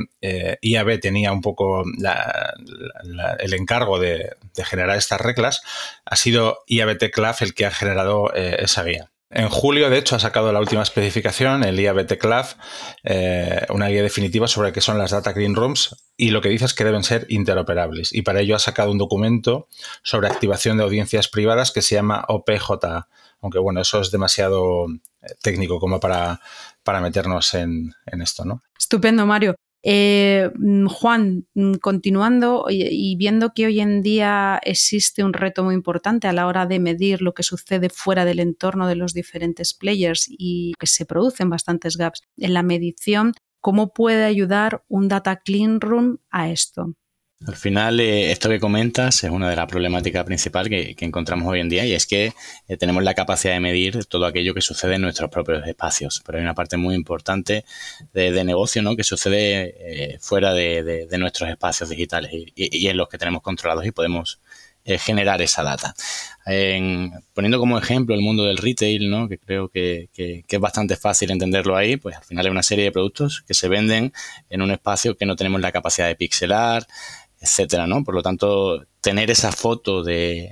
IAB 0.61 0.99
tenía 1.01 1.31
un 1.31 1.41
poco 1.41 1.85
el 3.39 3.55
encargo 3.55 4.01
de, 4.01 4.37
generar 4.65 4.97
estas 4.97 5.21
reglas, 5.21 5.63
ha 6.05 6.17
sido 6.17 6.65
IAB 6.67 6.99
Tech 6.99 7.15
el 7.41 7.55
que 7.55 7.67
ha 7.67 7.71
generado 7.71 8.33
esa 8.35 8.83
guía. 8.83 9.11
En 9.37 9.49
julio, 9.49 9.91
de 9.91 9.99
hecho, 9.99 10.15
ha 10.15 10.21
sacado 10.21 10.53
la 10.53 10.61
última 10.61 10.83
especificación, 10.83 11.65
el 11.65 11.81
IABT 11.81 12.19
Club, 12.19 12.45
eh, 13.03 13.67
una 13.71 13.89
guía 13.89 14.05
definitiva 14.05 14.47
sobre 14.47 14.73
qué 14.73 14.81
son 14.81 14.97
las 14.97 15.11
Data 15.11 15.33
Green 15.33 15.57
Rooms 15.57 15.97
y 16.17 16.31
lo 16.31 16.41
que 16.41 16.51
dice 16.51 16.67
es 16.67 16.73
que 16.73 16.85
deben 16.85 17.03
ser 17.03 17.27
interoperables. 17.29 18.13
Y 18.15 18.23
para 18.23 18.41
ello 18.41 18.55
ha 18.55 18.61
sacado 18.61 18.93
un 18.93 18.99
documento 18.99 19.67
sobre 20.05 20.29
activación 20.29 20.77
de 20.77 20.85
audiencias 20.85 21.27
privadas 21.27 21.73
que 21.73 21.83
se 21.83 21.97
llama 21.97 22.25
OPJ, 22.29 22.71
aunque 23.41 23.59
bueno, 23.59 23.81
eso 23.81 24.01
es 24.01 24.13
demasiado 24.13 24.87
eh, 24.87 25.35
técnico 25.43 25.81
como 25.81 25.99
para, 25.99 26.41
para 26.85 27.01
meternos 27.01 27.55
en, 27.55 27.93
en 28.07 28.23
esto, 28.23 28.45
¿no? 28.45 28.63
Estupendo, 28.79 29.27
Mario. 29.27 29.57
Eh, 29.87 30.51
mm, 30.57 30.87
Juan, 30.87 31.47
mm, 31.55 31.75
continuando 31.75 32.67
y, 32.71 33.17
viendo 33.17 33.53
que 33.55 33.67
hoy 33.67 33.81
en 33.81 34.03
día 34.03 34.59
existe 34.65 35.23
un 35.23 35.35
reto 35.35 35.63
muy 35.63 35.75
importante 35.75 36.27
a 36.27 36.33
la 36.33 36.47
hora 36.47 36.67
de 36.67 36.81
medir 36.81 37.21
lo 37.21 37.35
que 37.35 37.43
sucede 37.43 37.91
fuera 37.91 38.25
del 38.25 38.41
entorno 38.41 38.89
de 38.89 38.97
los 38.97 39.13
diferentes 39.13 39.75
players 39.75 40.27
y 40.29 40.73
que 40.79 40.87
se 40.87 41.05
producen 41.05 41.51
bastantes 41.51 41.97
gaps 41.99 42.23
en 42.39 42.55
la 42.55 42.63
medición, 42.63 43.35
¿Cómo 43.65 43.95
puede 43.95 44.25
ayudar 44.25 44.85
un 44.89 45.09
Data 45.09 45.37
Clean 45.37 45.81
Room 45.81 46.19
a 46.31 46.51
esto? 46.51 46.97
Al 47.47 47.57
final, 47.57 48.01
eh, 48.01 48.31
esto 48.33 48.49
que 48.49 48.59
comentas 48.59 49.23
es 49.23 49.31
una 49.31 49.51
de 49.51 49.57
las 49.57 49.67
problemáticas 49.67 50.25
principales 50.25 50.71
que, 50.97 51.05
encontramos 51.05 51.47
hoy 51.47 51.61
en 51.61 51.69
día 51.69 51.85
y 51.85 51.93
es 51.93 52.07
que 52.07 52.33
eh, 52.69 52.77
tenemos 52.79 53.03
la 53.03 53.13
capacidad 53.13 53.53
de 53.53 53.61
medir 53.61 54.07
todo 54.07 54.25
aquello 54.25 54.55
que 54.55 54.63
sucede 54.63 54.95
en 54.95 55.03
nuestros 55.03 55.29
propios 55.31 55.67
espacios, 55.67 56.23
pero 56.25 56.39
hay 56.39 56.45
una 56.45 56.55
parte 56.55 56.79
muy 56.79 56.95
importante 56.95 57.67
de, 58.15 58.45
negocio 58.45 58.83
¿no? 58.83 58.97
que 58.97 59.05
sucede 59.05 59.75
eh, 59.79 60.19
fuera 60.21 60.55
de, 60.55 61.07
nuestros 61.19 61.51
espacios 61.51 61.91
digitales 61.91 62.31
y, 62.33 62.89
en 62.89 62.97
los 62.97 63.09
que 63.09 63.19
tenemos 63.19 63.43
controlados 63.43 63.87
y 63.87 63.93
podemos 63.93 64.41
generar 64.87 65.41
esa 65.41 65.63
data. 65.63 65.95
poniendo 67.33 67.59
como 67.59 67.79
ejemplo 67.79 68.15
el 68.15 68.21
mundo 68.21 68.45
del 68.45 68.59
retail, 68.59 69.09
¿no? 69.09 69.29
que 69.29 69.39
creo 69.39 69.71
que, 69.71 70.11
es 70.15 70.61
bastante 70.61 70.97
fácil 70.97 71.31
entenderlo 71.31 71.75
ahí, 71.75 71.97
pues 71.97 72.17
al 72.17 72.25
final 72.25 72.45
hay 72.45 72.53
una 72.53 72.63
serie 72.63 72.85
de 72.85 72.93
productos 72.93 73.43
que 73.47 73.55
se 73.55 73.69
venden 73.69 74.13
en 74.51 74.61
un 74.61 74.71
espacio 74.71 75.17
que 75.17 75.25
no 75.25 75.37
tenemos 75.37 75.63
la 75.63 75.73
capacidad 75.73 76.07
de 76.07 76.17
pixelar, 76.17 76.87
etcétera, 77.45 77.87
¿no? 77.87 78.03
Por 78.03 78.15
lo 78.15 78.23
tanto, 78.23 78.87
tener 79.03 79.31
esa 79.31 79.53
foto 79.53 80.03
de, 80.03 80.51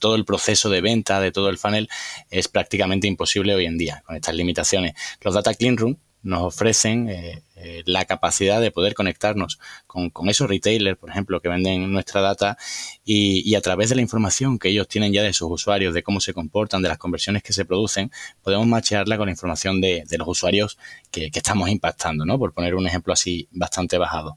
todo 0.00 0.16
el 0.16 0.24
proceso 0.24 0.68
de 0.68 0.80
venta, 0.80 1.20
de 1.20 1.30
todo 1.30 1.48
el 1.48 1.58
funnel, 1.58 1.88
es 2.28 2.48
prácticamente 2.48 3.06
imposible 3.06 3.54
hoy 3.54 3.66
en 3.66 3.78
día 3.78 4.02
con 4.04 4.16
estas 4.16 4.34
limitaciones. 4.34 4.94
Los 5.20 5.34
Data 5.34 5.54
Clean 5.54 5.76
Room 5.76 5.96
nos 6.22 6.42
ofrecen 6.42 7.08
eh, 7.08 7.42
eh, 7.58 7.82
la 7.86 8.04
capacidad 8.04 8.60
de 8.60 8.70
poder 8.70 8.92
conectarnos 8.92 9.58
con, 9.86 10.10
esos 10.28 10.48
retailers, 10.48 10.98
por 10.98 11.08
ejemplo, 11.08 11.40
que 11.40 11.48
venden 11.48 11.90
nuestra 11.90 12.20
data 12.20 12.58
y, 13.02 13.54
a 13.54 13.60
través 13.62 13.88
de 13.88 13.96
la 13.96 14.02
información 14.02 14.58
que 14.58 14.68
ellos 14.68 14.86
tienen 14.88 15.12
ya 15.12 15.22
de 15.22 15.32
sus 15.32 15.50
usuarios, 15.50 15.94
de 15.94 16.02
cómo 16.02 16.20
se 16.20 16.34
comportan, 16.34 16.82
de 16.82 16.88
las 16.88 16.98
conversiones 16.98 17.42
que 17.42 17.54
se 17.54 17.64
producen, 17.64 18.12
podemos 18.42 18.66
machearla 18.66 19.16
con 19.16 19.26
la 19.26 19.32
información 19.32 19.80
de, 19.80 20.04
los 20.18 20.28
usuarios 20.28 20.76
que, 21.10 21.30
estamos 21.32 21.70
impactando, 21.70 22.26
¿no? 22.26 22.38
Por 22.38 22.52
poner 22.52 22.74
un 22.74 22.86
ejemplo 22.86 23.12
así 23.12 23.48
bastante 23.52 23.96
bajado. 23.96 24.36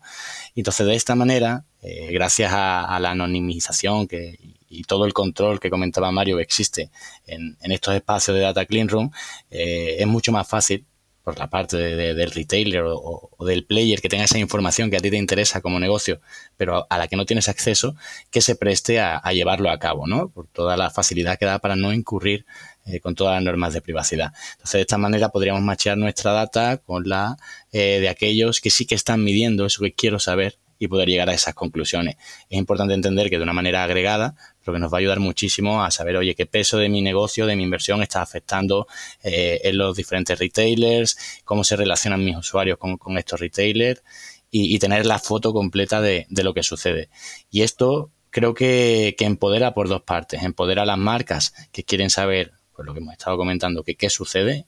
Entonces, 0.55 0.85
de 0.87 0.95
esta 0.95 1.15
manera, 1.15 1.65
eh, 1.81 2.11
gracias 2.13 2.51
a, 2.53 2.97
la 3.01 3.11
anonimización 3.11 4.07
que, 4.07 4.37
y 4.69 4.83
todo 4.83 5.05
el 5.05 5.13
control 5.13 5.59
que 5.59 5.69
comentaba 5.69 6.11
Mario 6.11 6.37
que 6.37 6.43
existe 6.43 6.89
en, 7.25 7.57
estos 7.63 7.95
espacios 7.95 8.35
de 8.35 8.43
Data 8.43 8.65
Clean 8.65 8.87
Room, 8.87 9.11
eh, 9.49 9.97
es 9.99 10.07
mucho 10.07 10.31
más 10.31 10.47
fácil 10.47 10.85
por 11.29 11.37
la 11.37 11.47
parte 11.47 11.77
del 11.77 12.31
retailer 12.31 12.85
o, 12.87 13.29
del 13.45 13.63
player 13.63 14.01
que 14.01 14.09
tenga 14.09 14.23
esa 14.23 14.39
información 14.39 14.89
que 14.89 14.97
a 14.97 14.99
ti 14.99 15.11
te 15.11 15.17
interesa 15.17 15.61
como 15.61 15.79
negocio, 15.79 16.21
pero 16.57 16.87
a 16.89 16.97
la 16.97 17.07
que 17.07 17.15
no 17.15 17.27
tienes 17.27 17.47
acceso, 17.49 17.95
que 18.31 18.41
se 18.41 18.55
preste 18.55 18.99
a, 18.99 19.21
llevarlo 19.31 19.69
a 19.69 19.77
cabo, 19.77 20.07
¿no? 20.07 20.29
Por 20.29 20.47
toda 20.47 20.75
la 20.75 20.89
facilidad 20.89 21.37
que 21.37 21.45
da 21.45 21.59
para 21.59 21.75
no 21.75 21.93
incurrir 21.93 22.47
eh, 22.87 22.99
con 22.99 23.13
todas 23.13 23.35
las 23.35 23.43
normas 23.43 23.75
de 23.75 23.81
privacidad. 23.81 24.33
Entonces, 24.53 24.73
de 24.73 24.81
esta 24.81 24.97
manera 24.97 25.29
podríamos 25.29 25.61
machear 25.61 25.99
nuestra 25.99 26.31
data 26.31 26.77
con 26.77 27.07
la 27.07 27.37
eh, 27.71 27.99
de 27.99 28.09
aquellos 28.09 28.59
que 28.59 28.71
sí 28.71 28.87
que 28.87 28.95
están 28.95 29.23
midiendo 29.23 29.67
eso 29.67 29.83
que 29.83 29.93
quiero 29.93 30.17
saber 30.17 30.57
y 30.79 30.87
poder 30.87 31.09
llegar 31.09 31.29
a 31.29 31.33
esas 31.33 31.53
conclusiones. 31.53 32.15
Es 32.49 32.57
importante 32.57 32.93
entender 32.93 33.29
que 33.29 33.37
de 33.37 33.43
una 33.43 33.53
manera 33.53 33.83
agregada, 33.83 34.35
lo 34.65 34.73
que 34.73 34.79
nos 34.79 34.91
va 34.91 34.97
a 34.97 34.99
ayudar 34.99 35.19
muchísimo 35.19 35.83
a 35.83 35.91
saber, 35.91 36.15
oye, 36.15 36.33
qué 36.35 36.45
peso 36.45 36.77
de 36.77 36.89
mi 36.89 37.01
negocio, 37.01 37.45
de 37.45 37.55
mi 37.55 37.63
inversión 37.63 38.01
está 38.01 38.21
afectando 38.21 38.87
eh, 39.21 39.59
en 39.63 39.77
los 39.77 39.97
diferentes 39.97 40.39
retailers, 40.39 41.41
cómo 41.43 41.63
se 41.63 41.75
relacionan 41.75 42.23
mis 42.23 42.37
usuarios 42.37 42.77
con, 42.77 43.17
estos 43.17 43.39
retailers 43.39 44.01
y, 44.49 44.79
tener 44.79 45.05
la 45.05 45.19
foto 45.19 45.53
completa 45.53 46.01
de, 46.01 46.25
lo 46.29 46.53
que 46.53 46.63
sucede. 46.63 47.09
Y 47.51 47.61
esto 47.61 48.11
creo 48.29 48.53
que, 48.53 49.15
empodera 49.19 49.73
por 49.73 49.89
dos 49.89 50.01
partes. 50.03 50.41
Empodera 50.43 50.83
a 50.83 50.85
las 50.85 50.97
marcas 50.97 51.53
que 51.71 51.83
quieren 51.83 52.09
saber, 52.09 52.53
pues 52.73 52.85
lo 52.85 52.93
que 52.93 52.99
hemos 52.99 53.13
estado 53.13 53.37
comentando, 53.37 53.83
que 53.83 53.95
qué 53.95 54.09
sucede 54.09 54.65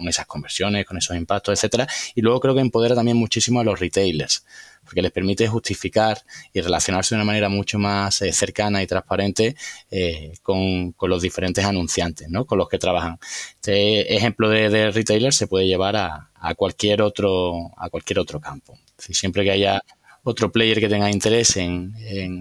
con 0.00 0.08
esas 0.08 0.26
conversiones, 0.26 0.86
con 0.86 0.96
esos 0.96 1.16
impactos, 1.16 1.58
etcétera. 1.58 1.86
Y 2.14 2.22
luego 2.22 2.40
creo 2.40 2.54
que 2.54 2.60
empodera 2.60 2.94
también 2.94 3.16
muchísimo 3.16 3.60
a 3.60 3.64
los 3.64 3.78
retailers, 3.78 4.44
porque 4.84 5.02
les 5.02 5.12
permite 5.12 5.46
justificar 5.46 6.18
y 6.52 6.60
relacionarse 6.60 7.14
de 7.14 7.18
una 7.18 7.24
manera 7.24 7.48
mucho 7.48 7.78
más 7.78 8.22
eh, 8.22 8.32
cercana 8.32 8.82
y 8.82 8.86
transparente 8.86 9.54
eh, 9.90 10.32
con, 10.42 10.94
los 11.00 11.22
diferentes 11.22 11.64
anunciantes 11.64 12.28
¿no? 12.28 12.44
con 12.46 12.58
los 12.58 12.68
que 12.68 12.78
trabajan. 12.78 13.18
Este 13.54 14.14
ejemplo 14.14 14.48
de, 14.48 14.90
retailer 14.90 15.32
se 15.32 15.46
puede 15.46 15.66
llevar 15.66 15.96
a, 15.96 16.28
cualquier 16.56 17.02
otro, 17.02 17.70
a 17.76 17.90
cualquier 17.90 18.18
otro 18.18 18.40
campo. 18.40 18.78
siempre 18.98 19.44
que 19.44 19.50
haya 19.50 19.82
otro 20.22 20.52
player 20.52 20.80
que 20.80 20.88
tenga 20.88 21.10
interés 21.10 21.56
en, 21.56 21.94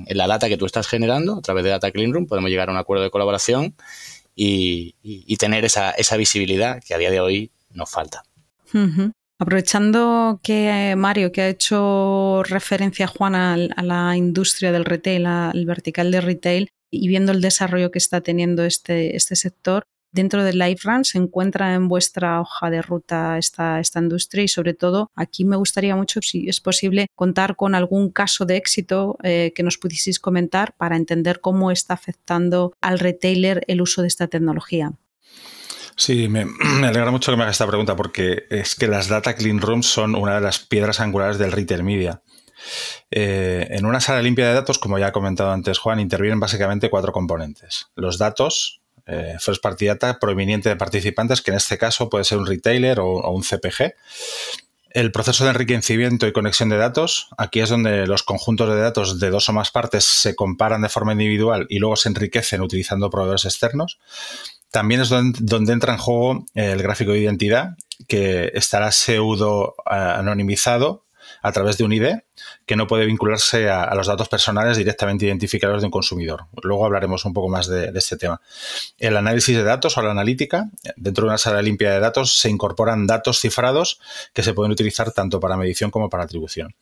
la 0.10 0.28
data 0.28 0.50
que 0.50 0.58
tú 0.58 0.66
estás 0.66 0.88
generando 0.88 1.38
a 1.38 1.42
través 1.42 1.64
de 1.64 1.70
Data 1.70 1.92
Clean 1.92 2.12
Room, 2.14 2.28
podemos 2.28 2.50
llegar 2.50 2.70
a 2.70 2.72
un 2.72 2.78
acuerdo 2.78 3.04
de 3.04 3.10
colaboración 3.10 3.76
y, 4.42 5.36
tener 5.38 5.66
esa, 5.66 5.94
visibilidad 6.18 6.82
que 6.86 6.94
a 6.94 6.98
día 6.98 7.12
de 7.12 7.20
hoy 7.20 7.52
nos 7.72 7.90
falta. 7.90 8.24
Aprovechando 9.40 10.40
que 10.44 10.96
Mario, 10.98 11.32
que 11.32 11.42
ha 11.42 11.50
hecho 11.50 12.44
referencia 12.44 13.08
Juan 13.08 13.36
a, 13.36 13.58
la 13.58 14.16
industria 14.16 14.72
del 14.72 14.86
retail, 14.86 15.26
al 15.26 15.66
vertical 15.66 16.12
de 16.12 16.22
retail, 16.22 16.70
y 16.92 17.08
viendo 17.08 17.32
el 17.32 17.42
desarrollo 17.42 17.92
que 17.92 18.00
está 18.00 18.22
teniendo 18.22 18.66
este, 18.66 19.16
este 19.16 19.36
sector, 19.36 19.84
dentro 20.12 20.44
de 20.44 20.54
LiveRun 20.54 21.06
se 21.06 21.18
encuentra 21.18 21.74
en 21.74 21.88
vuestra 21.88 22.42
hoja 22.42 22.70
de 22.70 22.82
ruta 22.82 23.38
esta, 23.38 23.80
esta 23.80 24.00
industria 24.00 24.44
y 24.44 24.48
sobre 24.48 24.74
todo 24.74 25.12
aquí 25.16 25.46
me 25.46 25.58
gustaría 25.58 25.96
mucho, 25.96 26.22
si 26.22 26.48
es 26.50 26.62
posible, 26.62 27.08
contar 27.16 27.56
con 27.56 27.76
algún 27.76 28.12
caso 28.12 28.46
de 28.46 28.58
éxito 28.58 29.18
eh, 29.24 29.54
que 29.56 29.64
nos 29.64 29.78
pudieseis 29.78 30.20
comentar 30.20 30.74
para 30.78 30.96
entender 30.96 31.42
cómo 31.42 31.72
está 31.72 31.94
afectando 31.94 32.74
al 32.82 33.00
retailer 33.00 33.64
el 33.68 33.82
uso 33.82 34.02
de 34.02 34.08
esta 34.08 34.28
tecnología. 34.28 34.94
Sí, 36.00 36.30
me, 36.30 36.46
alegra 36.86 37.12
mucho 37.12 37.32
que 37.32 37.36
me 37.36 37.44
hagas 37.44 37.56
esta 37.56 37.68
pregunta 37.68 37.96
porque 37.96 38.46
es 38.50 38.76
que 38.76 38.88
las 38.88 39.10
Data 39.10 39.36
Clean 39.36 39.60
Rooms 39.60 39.86
son 39.86 40.16
una 40.16 40.36
de 40.36 40.42
las 40.42 40.60
piedras 40.60 41.02
angulares 41.02 41.38
del 41.38 41.52
retail 41.52 41.84
media. 41.84 42.22
Eh, 43.12 43.68
en 43.72 43.86
una 43.86 44.00
sala 44.00 44.22
limpia 44.22 44.48
de 44.48 44.54
datos, 44.54 44.80
como 44.80 44.98
ya 44.98 45.08
ha 45.08 45.12
comentado 45.12 45.52
antes 45.52 45.78
Juan, 45.78 46.00
intervienen 46.00 46.40
básicamente 46.40 46.90
cuatro 46.90 47.12
componentes. 47.12 47.88
Los 47.96 48.18
datos, 48.18 48.82
eh, 49.10 49.38
first 49.40 49.62
party 49.62 49.88
data 49.88 50.20
proveniente 50.20 50.70
de 50.70 50.76
participantes, 50.76 51.42
que 51.42 51.52
en 51.52 51.58
este 51.58 51.78
caso 51.78 52.10
puede 52.10 52.24
ser 52.24 52.38
un 52.38 52.46
retailer 52.46 53.00
o, 53.00 53.32
un 53.32 53.44
CPG. 53.44 53.96
El 54.92 55.12
proceso 55.12 55.44
de 55.44 55.52
enriquecimiento 55.52 56.28
y 56.28 56.34
conexión 56.34 56.70
de 56.70 56.78
datos, 56.78 57.30
aquí 57.38 57.60
es 57.60 57.70
donde 57.70 58.08
los 58.08 58.24
conjuntos 58.24 58.70
de 58.70 58.80
datos 58.80 59.20
de 59.20 59.30
dos 59.30 59.48
o 59.50 59.54
más 59.54 59.70
partes 59.70 60.04
se 60.06 60.36
comparan 60.36 60.82
de 60.82 60.90
forma 60.90 61.12
individual 61.12 61.68
y 61.70 61.78
luego 61.80 61.96
se 61.96 62.10
enriquecen 62.10 62.62
utilizando 62.62 63.10
proveedores 63.10 63.46
externos. 63.46 64.00
También 64.72 65.02
es 65.02 65.10
donde, 65.10 65.74
entra 65.74 65.94
en 65.94 66.00
juego 66.00 66.46
el 66.54 66.82
gráfico 66.82 67.12
de 67.12 67.20
identidad, 67.20 67.76
que 68.08 68.52
estará 68.54 68.92
pseudo 68.92 69.76
eh, 69.90 69.96
anonimizado 69.96 71.04
a 71.42 71.52
través 71.52 71.78
de 71.78 71.84
un 71.84 71.94
ID 71.94 72.20
que 72.66 72.76
no 72.76 72.88
puede 72.88 73.06
vincularse 73.06 73.70
a, 73.70 73.94
los 73.96 74.08
datos 74.08 74.30
personales 74.30 74.78
directamente 74.78 75.26
identificados 75.26 75.82
de 75.82 75.88
un 75.88 75.92
consumidor. 75.92 76.46
Luego 76.64 76.86
hablaremos 76.86 77.26
un 77.26 77.34
poco 77.34 77.50
más 77.50 77.68
de, 77.68 77.92
este 77.96 78.18
tema. 78.18 78.42
El 78.98 79.18
análisis 79.18 79.56
de 79.56 79.64
datos 79.64 79.98
o 79.98 80.02
la 80.02 80.12
analítica, 80.12 80.70
dentro 80.96 81.24
de 81.24 81.30
una 81.30 81.38
sala 81.38 81.62
limpia 81.62 81.92
de 81.92 82.00
datos 82.00 82.38
se 82.38 82.50
incorporan 82.50 83.08
datos 83.08 83.40
cifrados 83.40 84.00
que 84.34 84.44
se 84.44 84.54
pueden 84.54 84.72
utilizar 84.72 85.12
tanto 85.12 85.40
para 85.40 85.58
medición 85.58 85.92
como 85.92 86.10
para 86.10 86.24
atribución. 86.24 86.76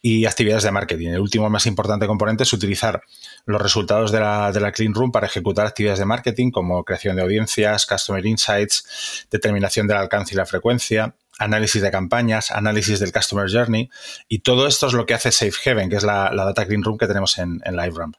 Y 0.00 0.26
actividades 0.26 0.62
de 0.62 0.70
marketing. 0.70 1.08
El 1.08 1.20
último 1.20 1.50
más 1.50 1.66
importante 1.66 2.06
componente 2.06 2.44
es 2.44 2.52
utilizar 2.52 3.02
los 3.46 3.60
resultados 3.60 4.12
de 4.12 4.20
la, 4.20 4.52
de 4.52 4.60
la 4.60 4.72
Clean 4.72 4.94
Room 4.94 5.10
para 5.10 5.26
ejecutar 5.26 5.66
actividades 5.66 5.98
de 5.98 6.04
marketing 6.04 6.50
como 6.50 6.84
creación 6.84 7.16
de 7.16 7.22
audiencias, 7.22 7.86
Customer 7.86 8.24
Insights, 8.24 9.26
determinación 9.30 9.86
del 9.86 9.96
alcance 9.96 10.34
y 10.34 10.36
la 10.36 10.46
frecuencia, 10.46 11.14
análisis 11.38 11.80
de 11.80 11.90
campañas, 11.90 12.50
análisis 12.50 13.00
del 13.00 13.12
Customer 13.12 13.50
Journey 13.50 13.90
y 14.28 14.40
todo 14.40 14.66
esto 14.66 14.86
es 14.88 14.92
lo 14.92 15.06
que 15.06 15.14
hace 15.14 15.32
Safe 15.32 15.70
Haven, 15.70 15.88
que 15.88 15.96
es 15.96 16.04
la, 16.04 16.30
Data 16.34 16.66
Clean 16.66 16.82
Room 16.82 16.98
que 16.98 17.06
tenemos 17.06 17.38
en, 17.38 17.60
en 17.64 17.76
LiveRamp. 17.76 18.16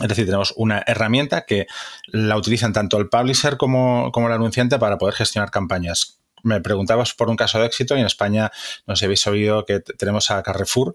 Es 0.00 0.08
decir, 0.08 0.26
tenemos 0.26 0.54
una 0.56 0.84
herramienta 0.86 1.44
que 1.44 1.66
la 2.06 2.36
utilizan 2.36 2.72
tanto 2.72 2.98
el 2.98 3.08
publisher 3.08 3.56
como 3.56 4.12
el 4.14 4.32
anunciante 4.32 4.78
para 4.78 4.96
poder 4.96 5.14
gestionar 5.14 5.50
campañas 5.50 6.18
me 6.42 6.60
preguntabas 6.60 7.14
por 7.14 7.28
un 7.28 7.36
caso 7.36 7.58
de 7.58 7.66
éxito 7.66 7.96
y 7.96 8.00
en 8.00 8.06
España, 8.06 8.50
no 8.86 8.94
sé 8.94 9.00
si 9.00 9.04
habéis 9.06 9.26
oído 9.26 9.64
que 9.64 9.80
tenemos 9.80 10.30
a 10.30 10.42
Carrefour. 10.42 10.94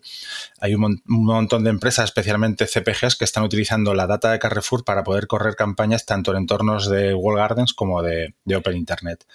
Hay 0.59 0.75
un, 0.75 1.01
montón 1.05 1.63
de 1.63 1.69
empresas, 1.69 2.05
especialmente 2.05 2.67
CPGs, 2.67 3.15
que 3.15 3.25
están 3.25 3.43
utilizando 3.43 3.93
la 3.93 4.07
data 4.07 4.31
de 4.31 4.39
Carrefour 4.39 4.83
para 4.83 5.03
poder 5.03 5.27
correr 5.27 5.55
campañas 5.55 6.05
tanto 6.05 6.31
en 6.31 6.37
entornos 6.37 6.89
de 6.89 7.13
Wall 7.13 7.37
Gardens 7.37 7.73
como 7.73 8.01
de, 8.01 8.33
Open 8.55 8.75
Internet. 8.75 9.25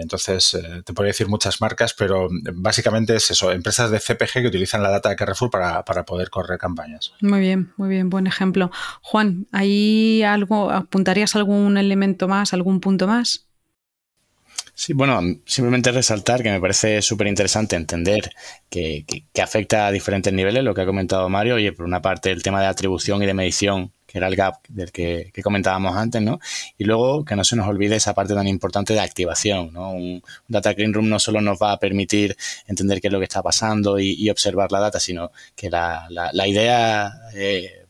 Entonces, 0.00 0.54
eh, 0.54 0.82
te 0.84 0.92
podría 0.92 1.10
decir 1.10 1.28
muchas 1.28 1.60
marcas, 1.60 1.94
pero 1.94 2.28
básicamente 2.54 3.16
es 3.16 3.30
eso, 3.30 3.52
empresas 3.52 3.90
de 3.90 4.00
CPG 4.00 4.42
que 4.42 4.46
utilizan 4.46 4.82
la 4.82 4.90
data 4.90 5.08
de 5.08 5.16
Carrefour 5.16 5.50
para, 5.50 5.84
para 5.84 6.04
poder 6.04 6.30
correr 6.30 6.58
campañas. 6.58 7.12
Muy 7.20 7.40
bien, 7.40 7.72
muy 7.76 7.88
bien, 7.88 8.10
buen 8.10 8.26
ejemplo. 8.26 8.70
Juan, 9.02 9.46
¿ahí 9.52 10.22
algo, 10.22 10.70
apuntarías 10.70 11.36
algún 11.36 11.76
elemento 11.76 12.28
más, 12.28 12.52
algún 12.52 12.80
punto 12.80 13.06
más? 13.06 13.48
Sí, 14.82 14.94
bueno, 14.94 15.20
simplemente 15.46 15.92
resaltar 15.92 16.42
que 16.42 16.50
me 16.50 16.60
parece 16.60 17.02
súper 17.02 17.28
interesante 17.28 17.76
entender 17.76 18.32
que, 18.68 19.04
afecta 19.40 19.86
a 19.86 19.92
diferentes 19.92 20.32
niveles, 20.32 20.64
lo 20.64 20.74
que 20.74 20.80
ha 20.80 20.86
comentado 20.86 21.28
Mario. 21.28 21.54
Oye, 21.54 21.72
por 21.72 21.86
una 21.86 22.02
parte 22.02 22.32
el 22.32 22.42
tema 22.42 22.60
de 22.60 22.66
atribución 22.66 23.22
y 23.22 23.26
de 23.26 23.32
medición, 23.32 23.92
que 24.08 24.18
era 24.18 24.26
el 24.26 24.34
gap 24.34 24.56
del 24.68 24.90
que, 24.90 25.30
comentábamos 25.40 25.96
antes, 25.96 26.20
¿no? 26.20 26.40
Y 26.76 26.82
luego 26.82 27.24
que 27.24 27.36
no 27.36 27.44
se 27.44 27.54
nos 27.54 27.68
olvide 27.68 27.94
esa 27.94 28.12
parte 28.12 28.34
tan 28.34 28.48
importante 28.48 28.92
de 28.92 28.98
activación, 28.98 29.72
¿no? 29.72 29.92
Un, 29.92 30.20
data 30.48 30.74
clean 30.74 30.92
room 30.92 31.08
no 31.08 31.20
solo 31.20 31.40
nos 31.40 31.62
va 31.62 31.70
a 31.70 31.78
permitir 31.78 32.36
entender 32.66 33.00
qué 33.00 33.06
es 33.06 33.12
lo 33.12 33.20
que 33.20 33.26
está 33.26 33.40
pasando 33.40 34.00
y, 34.00 34.28
observar 34.30 34.72
la 34.72 34.80
data, 34.80 34.98
sino 34.98 35.30
que 35.54 35.70
la, 35.70 36.08
idea... 36.44 37.12
Eh, 37.34 37.81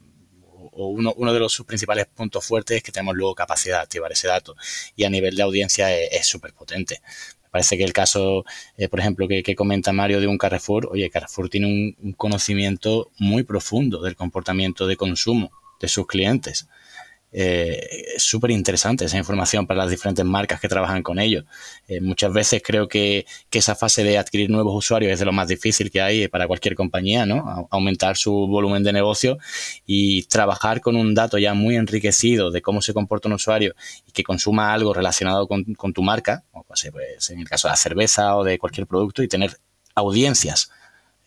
o 0.72 0.88
uno, 0.88 1.12
uno 1.16 1.32
de 1.32 1.38
los 1.38 1.52
sus 1.52 1.66
principales 1.66 2.06
puntos 2.06 2.44
fuertes 2.44 2.78
es 2.78 2.82
que 2.82 2.92
tenemos 2.92 3.14
luego 3.14 3.34
capacidad 3.34 3.76
de 3.76 3.82
activar 3.82 4.12
ese 4.12 4.28
dato 4.28 4.56
y 4.96 5.04
a 5.04 5.10
nivel 5.10 5.36
de 5.36 5.42
audiencia 5.42 5.94
es 5.94 6.26
súper 6.26 6.52
potente. 6.52 7.00
Me 7.44 7.50
parece 7.50 7.76
que 7.76 7.84
el 7.84 7.92
caso, 7.92 8.44
eh, 8.78 8.88
por 8.88 9.00
ejemplo, 9.00 9.28
que, 9.28 9.54
comenta 9.54 9.92
Mario 9.92 10.20
de 10.20 10.26
un 10.26 10.38
Carrefour, 10.38 10.88
oye, 10.90 11.10
Carrefour 11.10 11.50
tiene 11.50 11.94
un 12.00 12.12
conocimiento 12.14 13.10
muy 13.18 13.42
profundo 13.42 14.00
del 14.00 14.16
comportamiento 14.16 14.86
de 14.86 14.96
consumo 14.96 15.50
de 15.80 15.88
sus 15.88 16.06
clientes 16.06 16.68
eh, 17.32 18.12
es 18.16 18.22
súper 18.22 18.50
interesante 18.50 19.06
esa 19.06 19.16
información 19.16 19.66
para 19.66 19.78
las 19.78 19.90
diferentes 19.90 20.24
marcas 20.24 20.60
que 20.60 20.68
trabajan 20.68 21.02
con 21.02 21.18
ellos. 21.18 21.44
Eh, 21.88 22.00
muchas 22.00 22.32
veces 22.32 22.62
creo 22.64 22.88
que, 22.88 23.26
esa 23.50 23.74
fase 23.76 24.02
de 24.02 24.18
adquirir 24.18 24.50
nuevos 24.50 24.74
usuarios 24.74 25.12
es 25.12 25.20
de 25.20 25.24
lo 25.24 25.32
más 25.32 25.46
difícil 25.46 25.90
que 25.90 26.00
hay 26.00 26.26
para 26.26 26.48
cualquier 26.48 26.74
compañía, 26.74 27.26
¿no? 27.26 27.68
aumentar 27.70 28.16
su 28.16 28.32
volumen 28.32 28.82
de 28.82 28.92
negocio 28.92 29.38
y 29.86 30.24
trabajar 30.24 30.80
con 30.80 30.96
un 30.96 31.14
dato 31.14 31.38
ya 31.38 31.54
muy 31.54 31.76
enriquecido 31.76 32.50
de 32.50 32.60
cómo 32.60 32.82
se 32.82 32.92
comporta 32.92 33.28
un 33.28 33.34
usuario 33.34 33.74
y 34.06 34.10
que 34.10 34.24
consuma 34.24 34.72
algo 34.72 34.92
relacionado 34.92 35.46
con, 35.46 35.64
tu 35.94 36.02
marca, 36.02 36.42
o 36.50 36.64
pues, 36.64 36.84
en 37.30 37.38
el 37.38 37.48
caso 37.48 37.68
de 37.68 37.72
la 37.72 37.76
cerveza 37.76 38.36
o 38.36 38.42
de 38.42 38.58
cualquier 38.58 38.86
producto, 38.88 39.22
y 39.22 39.28
tener 39.28 39.58
audiencias 39.94 40.70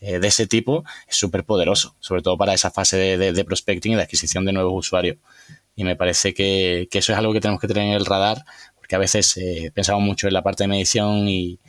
eh, 0.02 0.20
de 0.20 0.28
ese 0.28 0.46
tipo 0.46 0.84
es 1.08 1.16
súper 1.16 1.46
poderoso, 1.46 1.96
sobre 2.00 2.22
todo 2.22 2.38
para 2.38 2.54
esa 2.54 2.70
fase 2.70 2.98
de, 2.98 3.32
de 3.32 3.46
prospecting 3.46 3.94
y 3.94 3.96
de 3.96 4.02
adquisición 4.02 4.44
de 4.46 4.52
nuevos 4.52 4.74
usuarios. 4.78 5.18
Y 5.76 5.84
me 5.84 5.96
parece 5.96 6.34
que, 6.34 6.88
eso 6.92 7.12
es 7.12 7.18
algo 7.18 7.34
que 7.34 7.42
tenemos 7.42 7.60
que 7.60 7.68
tener 7.68 7.84
en 7.84 7.94
el 7.94 8.06
radar, 8.06 8.46
porque 8.76 8.96
a 8.96 9.00
veces 9.00 9.36
eh, 9.38 9.72
pensamos 9.74 10.04
mucho 10.04 10.28
en 10.28 10.34
la 10.34 10.44
parte 10.44 10.64
de 10.64 10.68
medición 10.70 11.28
y, 11.28 11.60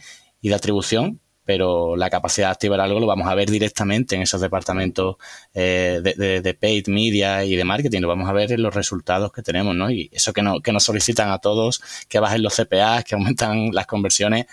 de 0.43 0.55
atribución, 0.55 1.21
pero 1.45 1.97
la 1.97 2.09
capacidad 2.09 2.49
de 2.49 2.53
activar 2.53 2.81
algo 2.81 3.01
lo 3.01 3.07
vamos 3.07 3.27
a 3.27 3.35
ver 3.35 3.51
directamente 3.51 4.15
en 4.15 4.23
esos 4.23 4.41
departamentos 4.41 5.17
eh, 5.55 6.01
de, 6.03 6.55
paid 6.55 6.87
media 6.87 7.45
y 7.45 7.57
de 7.57 7.65
marketing, 7.65 8.01
lo 8.03 8.09
vamos 8.09 8.29
a 8.29 8.33
ver 8.33 8.53
en 8.53 8.63
los 8.63 8.73
resultados 8.73 9.33
que 9.33 9.43
tenemos, 9.43 9.75
¿no? 9.75 9.91
Y 9.91 10.09
eso 10.13 10.33
que, 10.33 10.43
no, 10.43 10.61
que 10.61 10.73
nos 10.73 10.85
solicitan 10.85 11.31
a 11.31 11.39
todos, 11.39 11.83
que 12.09 12.21
bajen 12.21 12.43
los 12.43 12.55
CPAs, 12.55 13.03
que 13.05 13.15
aumentan 13.17 13.71
las 13.73 13.87
conversiones, 13.87 14.47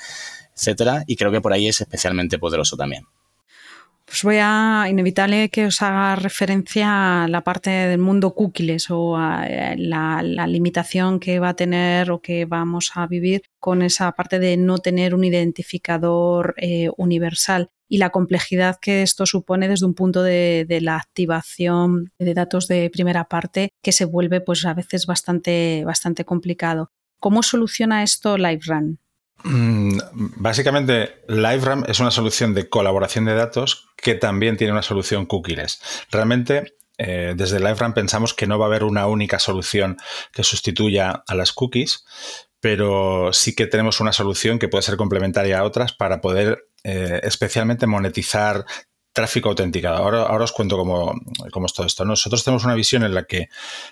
etcétera, 0.56 1.04
y 1.06 1.16
creo 1.16 1.32
que 1.32 1.42
por 1.42 1.54
ahí 1.54 1.68
es 1.68 1.80
especialmente 1.82 2.40
poderoso 2.40 2.76
también. 2.76 3.06
Pues 4.14 4.26
voy 4.26 4.38
a 4.40 4.86
inevitable 4.92 5.50
que 5.50 5.66
os 5.66 5.82
haga 5.82 6.16
referencia 6.16 7.24
a 7.24 7.28
la 7.28 7.42
parte 7.42 7.72
del 7.72 7.98
mundo 7.98 8.36
cookies 8.36 8.92
o 8.92 9.18
a 9.18 9.48
eh, 9.48 9.76
la, 9.76 10.22
limitación 10.46 11.20
que 11.20 11.40
va 11.40 11.50
a 11.50 11.56
tener 11.56 12.12
o 12.12 12.22
que 12.22 12.46
vamos 12.46 12.92
a 12.94 13.08
vivir 13.08 13.42
con 13.60 13.82
esa 13.82 14.12
parte 14.12 14.38
de 14.38 14.56
no 14.56 14.78
tener 14.78 15.16
un 15.16 15.24
identificador 15.24 16.54
eh, 16.58 16.92
universal 16.96 17.72
y 17.90 17.98
la 17.98 18.12
complejidad 18.12 18.78
que 18.80 19.02
esto 19.02 19.26
supone 19.26 19.68
desde 19.68 19.88
un 19.88 19.96
punto 19.96 20.22
de, 20.22 20.68
la 20.80 20.98
activación 20.98 22.12
de 22.20 22.36
datos 22.36 22.68
de 22.68 22.92
primera 22.92 23.24
parte 23.24 23.72
que 23.82 23.94
se 23.94 24.06
vuelve 24.06 24.42
pues 24.42 24.64
a 24.68 24.76
veces 24.76 25.08
bastante, 25.08 25.82
bastante 25.88 26.24
complicado. 26.24 26.92
¿Cómo 27.20 27.42
soluciona 27.42 28.04
esto 28.04 28.38
LiveRun? 28.38 29.00
Mm, 29.44 29.98
básicamente, 30.38 31.24
LiveRAM 31.28 31.84
es 31.88 32.00
una 32.00 32.12
solución 32.12 32.54
de 32.54 32.70
colaboración 32.70 33.26
de 33.26 33.36
datos 33.36 33.90
que 33.98 34.16
también 34.16 34.58
tiene 34.58 34.74
una 34.74 34.82
solución 34.82 35.26
cookies. 35.26 35.82
Realmente, 36.12 36.76
eh, 36.98 37.34
desde 37.36 37.60
LiveRAM 37.60 37.94
pensamos 37.94 38.34
que 38.34 38.48
no 38.48 38.60
va 38.60 38.66
a 38.66 38.70
haber 38.70 38.84
una 38.84 39.08
única 39.08 39.40
solución 39.40 39.98
que 40.32 40.44
sustituya 40.44 41.24
a 41.28 41.36
las 41.36 41.52
cookies, 41.52 42.06
pero 42.60 43.34
sí 43.34 43.56
que 43.56 43.68
tenemos 43.68 44.00
una 44.00 44.14
solución 44.14 44.60
que 44.60 44.70
puede 44.70 44.84
ser 44.84 44.96
complementaria 44.96 45.60
a 45.60 45.64
otras 45.64 45.92
para 45.92 46.22
poder 46.22 46.70
eh, 46.86 47.20
especialmente 47.24 47.88
monetizar 47.88 48.66
tráfico 49.14 49.50
autenticado. 49.50 49.98
Ahora, 49.98 50.24
ahora 50.24 50.44
os 50.44 50.52
cuento 50.52 50.76
cómo, 50.76 51.14
cómo, 51.52 51.68
es 51.68 51.74
todo 51.74 51.86
esto. 51.86 52.04
Nosotros 52.04 52.44
tenemos 52.44 52.66
una 52.66 52.76
visión 52.76 53.04
en 53.04 53.14
la 53.14 53.24
que 53.24 53.50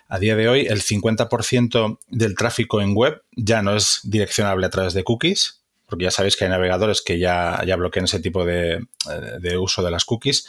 a 0.09 0.19
día 0.19 0.35
de 0.35 0.49
hoy 0.49 0.65
el 0.67 0.81
50% 0.81 1.99
del 2.09 2.35
tráfico 2.35 2.81
en 2.81 2.95
web 2.95 3.21
ya 3.35 3.61
no 3.61 3.75
es 3.75 4.01
direccionable 4.03 4.65
a 4.65 4.69
través 4.69 4.93
de 4.93 5.03
cookies, 5.03 5.61
porque 5.85 6.05
ya 6.05 6.11
sabéis 6.11 6.35
que 6.35 6.45
hay 6.45 6.49
navegadores 6.49 7.01
que 7.01 7.19
ya, 7.19 7.61
ya 7.65 7.75
bloquean 7.75 8.05
ese 8.05 8.19
tipo 8.19 8.45
de, 8.45 8.85
de 9.39 9.57
uso 9.57 9.83
de 9.83 9.91
las 9.91 10.05
cookies. 10.05 10.47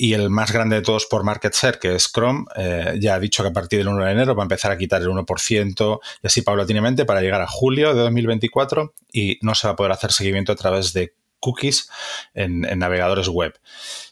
Y 0.00 0.14
el 0.14 0.30
más 0.30 0.52
grande 0.52 0.76
de 0.76 0.82
todos 0.82 1.06
por 1.06 1.24
market 1.24 1.52
share, 1.54 1.78
que 1.78 1.94
es 1.94 2.10
Chrome, 2.12 2.44
eh, 2.56 2.96
ya 3.00 3.16
ha 3.16 3.20
dicho 3.20 3.42
que 3.42 3.48
a 3.48 3.52
partir 3.52 3.80
del 3.80 3.88
1 3.88 4.04
de 4.04 4.12
enero 4.12 4.34
va 4.36 4.44
a 4.44 4.46
empezar 4.46 4.70
a 4.70 4.78
quitar 4.78 5.02
el 5.02 5.08
1% 5.08 6.00
y 6.22 6.26
así 6.26 6.42
paulatinamente 6.42 7.04
para 7.04 7.20
llegar 7.20 7.42
a 7.42 7.48
julio 7.48 7.92
de 7.94 8.00
2024 8.02 8.94
y 9.12 9.38
no 9.42 9.56
se 9.56 9.66
va 9.66 9.72
a 9.72 9.76
poder 9.76 9.90
hacer 9.90 10.12
seguimiento 10.12 10.52
a 10.52 10.56
través 10.56 10.92
de 10.92 11.14
cookies 11.40 11.90
en, 12.32 12.64
en 12.64 12.78
navegadores 12.78 13.28
web. 13.28 13.54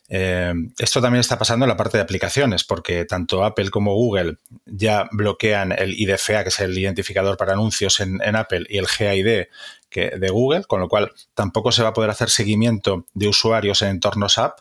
Eh, 0.08 0.52
esto 0.78 1.00
también 1.00 1.20
está 1.20 1.38
pasando 1.38 1.64
en 1.64 1.68
la 1.68 1.76
parte 1.76 1.98
de 1.98 2.02
aplicaciones, 2.02 2.64
porque 2.64 3.04
tanto 3.04 3.44
Apple 3.44 3.70
como 3.70 3.94
Google 3.94 4.38
ya 4.64 5.08
bloquean 5.10 5.72
el 5.72 5.98
IDFA, 5.98 6.42
que 6.42 6.50
es 6.50 6.60
el 6.60 6.76
identificador 6.76 7.36
para 7.36 7.54
anuncios 7.54 8.00
en, 8.00 8.20
Apple, 8.36 8.66
y 8.68 8.78
el 8.78 8.86
GID 8.86 9.46
de 9.94 10.28
Google, 10.28 10.64
con 10.64 10.80
lo 10.80 10.88
cual 10.88 11.12
tampoco 11.34 11.72
se 11.72 11.82
va 11.82 11.88
a 11.88 11.92
poder 11.94 12.10
hacer 12.10 12.28
seguimiento 12.28 13.06
de 13.14 13.28
usuarios 13.28 13.82
en 13.82 13.88
entornos 13.88 14.38
app. 14.38 14.60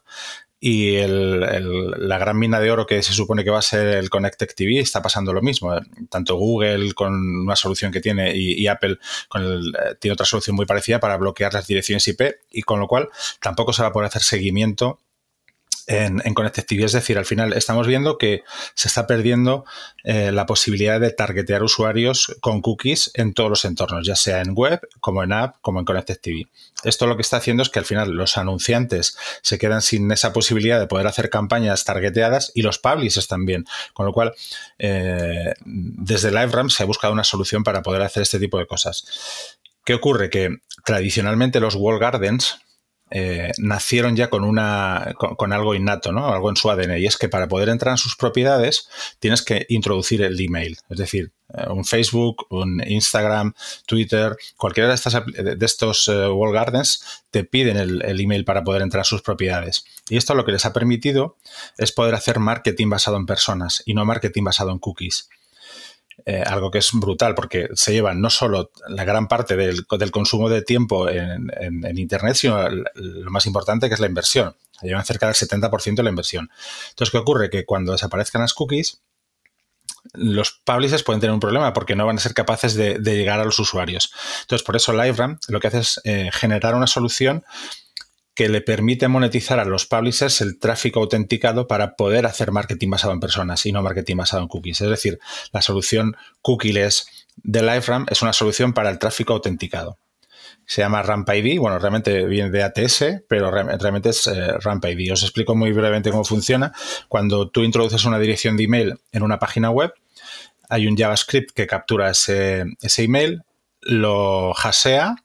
Y 0.68 0.98
la 1.06 2.18
gran 2.18 2.40
mina 2.40 2.60
de 2.60 2.72
oro 2.72 2.88
que 2.88 3.04
se 3.04 3.14
supone 3.14 3.44
que 3.44 3.52
va 3.52 3.60
a 3.60 3.62
ser 3.62 3.98
el 3.98 4.10
Connected 4.10 4.48
TV 4.56 4.80
está 4.80 5.00
pasando 5.00 5.32
lo 5.32 5.44
mismo. 5.44 5.72
Tanto 6.10 6.38
Google 6.38 6.94
con 6.94 7.14
una 7.14 7.56
solución 7.56 7.92
que 7.92 8.02
tiene 8.02 8.36
y, 8.36 8.66
Apple 8.66 8.98
con 9.28 9.44
eh, 9.44 9.96
tiene 10.00 10.14
otra 10.14 10.26
solución 10.26 10.56
muy 10.56 10.66
parecida 10.66 11.00
para 11.00 11.18
bloquear 11.18 11.54
las 11.54 11.68
direcciones 11.68 12.08
IP 12.08 12.22
y 12.50 12.64
con 12.64 12.80
lo 12.80 12.88
cual 12.88 13.10
tampoco 13.42 13.74
se 13.74 13.84
va 13.84 13.90
a 13.90 13.92
poder 13.92 14.08
hacer 14.08 14.24
seguimiento 14.24 15.00
en, 15.88 16.22
en 16.26 16.36
Es 16.84 16.92
decir, 16.92 17.18
al 17.18 17.26
final 17.26 17.54
estamos 17.54 17.88
viendo 17.88 18.18
que 18.18 18.44
se 18.74 18.88
está 18.88 19.08
perdiendo 19.08 19.66
eh, 20.04 20.32
la 20.32 20.46
posibilidad 20.46 21.00
de 21.00 21.12
targetear 21.12 21.64
usuarios 21.64 22.36
con 22.42 22.62
cookies 22.62 23.12
en 23.14 23.34
todos 23.34 23.50
los 23.50 23.66
entornos, 23.66 24.06
ya 24.06 24.16
sea 24.16 24.42
en 24.42 24.54
web, 24.54 24.82
como 25.00 25.24
en 25.24 25.34
app, 25.34 25.58
como 25.62 25.80
en 25.80 25.86
Connected 25.86 26.20
TV. 26.20 26.48
Esto 26.84 27.08
lo 27.08 27.16
que 27.16 27.22
está 27.22 27.38
haciendo 27.38 27.64
es 27.64 27.70
que 27.70 27.80
al 27.80 27.86
final 27.86 28.12
los 28.12 28.38
anunciantes 28.38 29.18
se 29.42 29.58
quedan 29.58 29.82
sin 29.82 30.12
esa 30.12 30.34
posibilidad 30.34 30.80
de 30.80 30.88
poder 30.88 31.08
hacer 31.08 31.30
campañas 31.30 31.84
targeteadas 31.84 32.52
y 32.54 32.62
los 32.62 32.80
publishers 32.80 33.28
también. 33.28 33.66
Con 33.94 34.06
lo 34.06 34.14
cual, 34.14 34.34
eh, 34.78 35.54
desde 35.66 36.32
LiveRAM 36.32 36.70
se 36.70 36.84
ha 36.84 36.86
buscado 36.86 37.14
una 37.14 37.24
solución 37.24 37.64
para 37.64 37.82
poder 37.82 38.02
hacer 38.02 38.24
este 38.24 38.40
tipo 38.40 38.60
de 38.60 38.68
cosas. 38.68 39.58
¿Qué 39.84 39.94
ocurre? 39.94 40.30
Que 40.30 40.58
tradicionalmente 40.84 41.60
los 41.60 41.76
wall 41.76 42.00
gardens, 42.00 42.60
eh, 43.18 43.54
nacieron 43.60 44.18
ya 44.18 44.30
con, 44.30 44.44
una, 44.44 45.16
con, 45.18 45.54
algo 45.54 45.74
innato, 45.74 46.12
¿no? 46.12 46.34
algo 46.34 46.50
en 46.50 46.58
su 46.58 46.70
ADN, 46.70 46.98
y 46.98 47.06
es 47.06 47.16
que 47.16 47.30
para 47.30 47.48
poder 47.48 47.70
entrar 47.70 47.94
en 47.94 47.98
sus 47.98 48.18
propiedades 48.18 48.90
tienes 49.20 49.42
que 49.42 49.66
introducir 49.70 50.22
el 50.22 50.38
email, 50.38 50.78
es 50.90 50.98
decir, 50.98 51.32
eh, 51.54 51.64
un 51.70 51.86
Facebook, 51.86 52.46
un 52.50 52.84
Instagram, 52.86 53.54
Twitter, 53.86 54.36
cualquiera 54.58 54.90
de, 54.90 54.96
estas, 54.96 55.24
de 55.26 55.66
estos 55.66 56.10
uh, 56.10 56.34
wall 56.34 56.52
gardens 56.52 57.24
te 57.32 57.46
piden 57.46 57.78
el, 57.78 58.02
el, 58.02 58.20
email 58.20 58.44
para 58.44 58.66
poder 58.66 58.82
entrar 58.82 59.00
a 59.00 59.06
sus 59.06 59.22
propiedades. 59.22 59.86
Y 60.10 60.18
esto 60.18 60.36
lo 60.36 60.44
que 60.44 60.52
les 60.52 60.66
ha 60.66 60.74
permitido 60.74 61.38
es 61.78 61.94
poder 61.94 62.16
hacer 62.16 62.40
marketing 62.40 62.90
basado 62.90 63.16
en 63.16 63.26
personas 63.26 63.82
y 63.86 63.94
no 63.94 64.04
marketing 64.04 64.44
basado 64.44 64.72
en 64.72 64.80
cookies. 64.80 65.30
Eh, 66.28 66.42
algo 66.44 66.72
que 66.72 66.80
es 66.80 66.90
brutal 66.92 67.36
porque 67.36 67.70
se 67.76 67.94
llevan 67.94 68.20
no 68.20 68.32
solo 68.32 68.72
la 68.88 69.04
gran 69.04 69.28
parte 69.28 69.56
del, 69.56 69.86
consumo 70.12 70.50
de 70.50 70.64
tiempo 70.64 71.08
en, 71.08 71.52
Internet, 71.98 72.36
sino 72.36 72.68
lo 72.68 73.30
más 73.30 73.46
importante 73.46 73.88
que 73.88 73.94
es 73.94 74.00
la 74.00 74.08
inversión. 74.08 74.56
Se 74.80 74.88
llevan 74.88 75.06
cerca 75.06 75.28
del 75.28 75.36
70% 75.36 75.96
de 75.96 76.04
la 76.04 76.10
inversión. 76.10 76.50
Entonces, 76.90 77.12
¿qué 77.12 77.18
ocurre? 77.20 77.52
Que 77.52 77.64
cuando 77.64 77.92
desaparezcan 77.92 78.42
las 78.42 78.56
cookies, 78.56 79.04
los 80.14 80.62
publishers 80.64 81.04
pueden 81.04 81.22
tener 81.22 81.34
un 81.34 81.40
problema 81.40 81.74
porque 81.74 81.96
no 81.96 82.08
van 82.08 82.18
a 82.18 82.22
ser 82.22 82.34
capaces 82.34 82.74
de, 82.74 82.98
llegar 82.98 83.40
a 83.40 83.46
los 83.46 83.60
usuarios. 83.60 84.12
Entonces, 84.42 84.66
por 84.66 84.76
eso 84.76 84.94
LiveRAM 84.94 85.38
lo 85.48 85.60
que 85.60 85.68
hace 85.68 85.80
es 85.80 86.02
eh, 86.06 86.32
generar 86.34 86.74
una 86.74 86.88
solución 86.88 87.44
que 88.36 88.50
le 88.50 88.62
permite 88.62 89.08
monetizar 89.08 89.60
a 89.60 89.66
los 89.66 89.86
publishers 89.86 90.42
el 90.42 90.60
tráfico 90.60 91.00
autenticado 91.00 91.68
para 91.68 91.96
poder 91.96 92.26
hacer 92.26 92.52
marketing 92.52 92.90
basado 92.90 93.14
en 93.14 93.22
personas 93.22 93.66
y 93.66 93.72
no 93.72 93.82
marketing 93.82 94.18
basado 94.18 94.44
en 94.44 94.50
cookies. 94.50 94.82
Es 94.82 94.90
decir, 94.90 95.20
la 95.54 95.62
solución 95.62 96.18
cookieless 96.42 97.08
de 97.38 97.62
LiveRAM 97.62 98.06
es 98.10 98.22
una 98.22 98.34
solución 98.34 98.74
para 98.74 98.90
el 98.90 99.00
tráfico 99.00 99.34
autenticado. 99.34 99.98
Se 100.66 100.82
llama 100.82 101.02
Ramp 101.02 101.30
ID, 101.30 101.60
bueno, 101.60 101.80
realmente 101.80 102.26
viene 102.26 102.50
de 102.50 102.64
ATS, 102.64 103.24
pero 103.30 103.52
realmente 103.52 104.10
es 104.10 104.28
eh, 104.28 104.52
Ramp 104.60 104.84
ID. 104.84 105.14
Os 105.14 105.24
explico 105.24 105.56
muy 105.56 105.72
brevemente 105.72 106.12
cómo 106.12 106.26
funciona. 106.26 106.74
Cuando 107.08 107.50
tú 107.50 107.64
introduces 107.64 108.04
una 108.04 108.20
dirección 108.20 108.58
de 108.58 108.64
email 108.64 108.96
en 109.12 109.24
una 109.24 109.40
página 109.40 109.70
web, 109.70 109.94
hay 110.68 110.88
un 110.88 110.98
JavaScript 110.98 111.52
que 111.52 111.68
captura 111.68 112.10
ese, 112.10 112.66
ese 112.82 113.04
email, 113.04 113.44
lo 113.82 114.58
hasea 114.58 115.16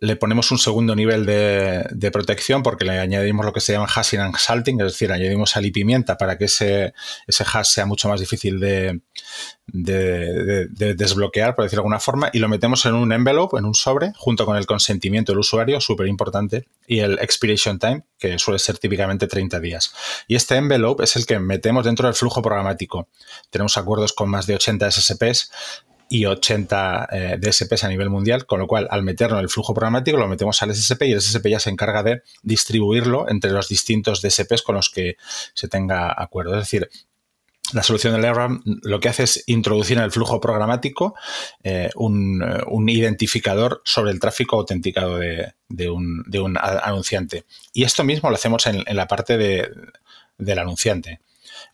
le 0.00 0.16
ponemos 0.16 0.50
un 0.50 0.58
segundo 0.58 0.94
nivel 0.94 1.26
de, 1.26 2.10
protección 2.12 2.62
porque 2.62 2.84
le 2.84 2.98
añadimos 2.98 3.44
lo 3.44 3.52
que 3.52 3.60
se 3.60 3.72
llama 3.72 3.86
hashing 3.88 4.20
and 4.20 4.36
salting, 4.36 4.80
es 4.80 4.92
decir, 4.92 5.12
añadimos 5.12 5.50
sal 5.50 5.66
y 5.66 5.70
pimienta 5.70 6.16
para 6.16 6.38
que 6.38 6.46
ese, 6.46 6.94
ese 7.26 7.44
hash 7.44 7.66
sea 7.66 7.86
mucho 7.86 8.08
más 8.08 8.20
difícil 8.20 8.60
de, 8.60 9.00
desbloquear, 9.66 11.54
por 11.54 11.64
decirlo 11.64 11.82
de 11.82 11.84
alguna 11.84 12.00
forma, 12.00 12.30
y 12.32 12.38
lo 12.38 12.48
metemos 12.48 12.86
en 12.86 12.94
un 12.94 13.12
envelope, 13.12 13.58
en 13.58 13.64
un 13.64 13.74
sobre, 13.74 14.12
junto 14.16 14.46
con 14.46 14.56
el 14.56 14.66
consentimiento 14.66 15.32
del 15.32 15.40
usuario, 15.40 15.80
súper 15.80 16.06
importante, 16.06 16.66
y 16.86 17.00
el 17.00 17.18
expiration 17.18 17.78
time, 17.78 18.04
que 18.18 18.38
suele 18.38 18.58
ser 18.58 18.78
típicamente 18.78 19.26
30 19.26 19.60
días. 19.60 19.92
Y 20.28 20.36
este 20.36 20.56
envelope 20.56 21.04
es 21.04 21.16
el 21.16 21.26
que 21.26 21.38
metemos 21.38 21.84
dentro 21.84 22.06
del 22.06 22.14
flujo 22.14 22.40
programático. 22.42 23.08
Tenemos 23.50 23.76
acuerdos 23.76 24.12
con 24.12 24.30
más 24.30 24.46
de 24.46 24.54
80 24.54 24.90
SSPs 24.90 25.50
y 26.08 26.26
80 26.26 27.08
eh, 27.10 27.38
DSPs 27.40 27.84
a 27.84 27.88
nivel 27.88 28.10
mundial, 28.10 28.46
con 28.46 28.60
lo 28.60 28.66
cual 28.66 28.86
al 28.90 29.02
meterlo 29.02 29.38
en 29.38 29.42
el 29.42 29.48
flujo 29.48 29.74
programático 29.74 30.18
lo 30.18 30.28
metemos 30.28 30.62
al 30.62 30.74
SSP 30.74 31.02
y 31.02 31.12
el 31.12 31.20
SSP 31.20 31.48
ya 31.48 31.60
se 31.60 31.70
encarga 31.70 32.02
de 32.02 32.22
distribuirlo 32.42 33.28
entre 33.28 33.50
los 33.50 33.68
distintos 33.68 34.22
DSPs 34.22 34.62
con 34.62 34.76
los 34.76 34.90
que 34.90 35.16
se 35.54 35.68
tenga 35.68 36.14
acuerdo. 36.16 36.54
Es 36.54 36.60
decir, 36.60 36.88
la 37.72 37.82
solución 37.82 38.12
del 38.12 38.22
LRAM 38.22 38.62
lo 38.82 39.00
que 39.00 39.08
hace 39.08 39.24
es 39.24 39.42
introducir 39.46 39.98
en 39.98 40.04
el 40.04 40.12
flujo 40.12 40.40
programático 40.40 41.14
eh, 41.64 41.90
un, 41.96 42.88
identificador 42.88 43.82
sobre 43.84 44.12
el 44.12 44.20
tráfico 44.20 44.56
autenticado 44.56 45.18
de, 45.18 45.90
un, 45.90 46.24
anunciante. 46.60 47.44
Y 47.72 47.82
esto 47.82 48.04
mismo 48.04 48.30
lo 48.30 48.36
hacemos 48.36 48.66
en, 48.66 48.84
la 48.88 49.08
parte 49.08 49.36
del 49.36 50.58
anunciante. 50.58 51.20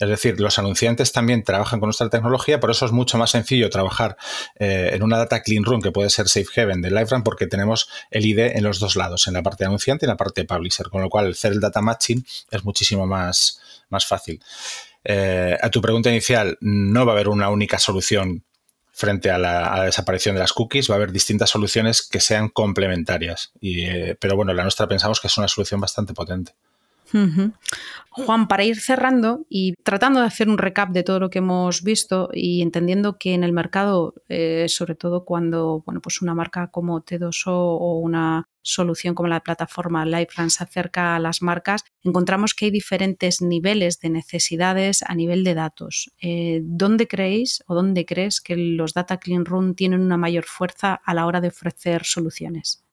Es 0.03 0.09
decir, 0.09 0.41
los 0.41 0.59
anunciantes 0.59 1.13
también 1.13 1.45
trabajan 1.45 1.79
con 1.79 1.87
nuestra 1.87 2.11
tecnología, 2.11 2.59
por 2.59 2.73
eso 2.73 2.85
es 2.87 2.91
mucho 2.91 3.19
más 3.19 3.31
sencillo 3.31 3.71
trabajar 3.71 4.17
eh, 4.59 4.91
en 4.95 5.05
una 5.05 5.17
data 5.17 5.43
clean 5.45 5.63
room 5.63 5.81
que 5.81 5.93
puede 5.93 6.11
ser 6.11 6.29
Safe 6.29 6.61
Haven 6.61 6.83
de 6.83 6.91
LiveRun 6.91 7.23
porque 7.23 7.47
tenemos 7.47 7.89
el 8.11 8.27
ID 8.27 8.57
en 8.57 8.65
los 8.65 8.81
dos 8.81 8.97
lados, 8.97 9.29
en 9.29 9.35
la 9.35 9.45
parte 9.45 9.63
de 9.63 9.69
anunciante 9.69 10.05
y 10.05 10.07
en 10.07 10.11
la 10.11 10.17
parte 10.17 10.41
de 10.41 10.49
publisher, 10.49 10.89
con 10.89 11.03
lo 11.03 11.09
cual 11.09 11.31
hacer 11.31 11.53
el 11.53 11.61
data 11.61 11.81
matching 11.81 12.27
es 12.51 12.65
muchísimo 12.65 13.07
más, 13.07 13.61
más 13.91 14.05
fácil. 14.05 14.43
Eh, 15.05 15.57
a 15.63 15.71
tu 15.71 15.81
pregunta 15.81 16.11
inicial, 16.11 16.59
no 16.61 17.07
va 17.07 17.13
a 17.13 17.15
haber 17.15 17.29
una 17.29 17.49
única 17.51 17.79
solución 17.79 18.43
frente 18.91 19.31
a 19.31 19.39
la, 19.39 19.85
desaparición 19.85 20.35
de 20.35 20.41
las 20.41 20.53
cookies, 20.53 20.91
va 20.91 20.95
a 20.95 20.97
haber 20.97 21.13
distintas 21.13 21.51
soluciones 21.51 22.03
que 22.03 22.19
sean 22.19 22.49
complementarias. 22.49 23.53
Eh, 23.63 24.17
pero 24.19 24.35
bueno, 24.35 24.53
la 24.53 24.65
nuestra 24.65 24.89
pensamos 24.89 25.21
que 25.21 25.29
es 25.29 25.39
una 25.39 25.47
solución 25.47 25.81
bastante 25.81 26.13
potente. 26.13 26.55
Juan, 28.11 28.47
para 28.47 28.65
ir 28.65 28.79
cerrando 28.79 29.47
y 29.49 29.75
tratando 29.83 30.21
de 30.21 30.27
hacer 30.27 30.49
un 30.49 30.59
recap 30.59 30.91
de 30.91 31.03
todo 31.03 31.19
lo 31.19 31.31
que 31.31 31.39
hemos 31.39 31.83
visto 31.83 32.29
y 32.33 32.61
entendiendo 32.63 33.19
que 33.19 33.35
en 33.35 33.43
el 33.43 33.53
mercado, 33.53 34.15
eh, 34.29 34.67
sobre 34.69 34.95
todo 34.95 35.25
cuando 35.25 35.83
bueno, 35.87 36.01
pues 36.01 36.21
una 36.21 36.35
marca 36.35 36.69
como 36.71 37.03
T2O 37.03 37.47
o 37.47 37.99
una 37.99 38.49
solución 38.63 39.15
como 39.15 39.29
la 39.29 39.41
plataforma 39.41 40.05
LiveRun 40.05 40.51
se 40.51 40.63
acerca 40.63 41.17
a 41.17 41.19
las 41.19 41.43
marcas, 41.43 41.85
encontramos 42.03 42.55
que 42.55 42.67
hay 42.67 42.71
diferentes 42.71 43.43
niveles 43.43 43.99
de 44.01 44.11
necesidades 44.11 45.03
a 45.03 45.15
nivel 45.15 45.43
de 45.43 45.55
datos. 45.55 46.13
Eh, 46.21 46.61
¿Dónde 46.63 47.09
creéis 47.09 47.63
o 47.67 47.75
dónde 47.75 48.05
crees 48.07 48.41
que 48.41 48.57
los 48.57 48.95
Data 48.95 49.19
Clean 49.19 49.45
Room 49.45 49.75
tienen 49.75 50.01
una 50.01 50.17
mayor 50.17 50.45
fuerza 50.45 51.01
a 51.05 51.15
la 51.15 51.27
hora 51.27 51.41
de 51.41 51.49
ofrecer 51.49 52.05
soluciones? 52.05 52.85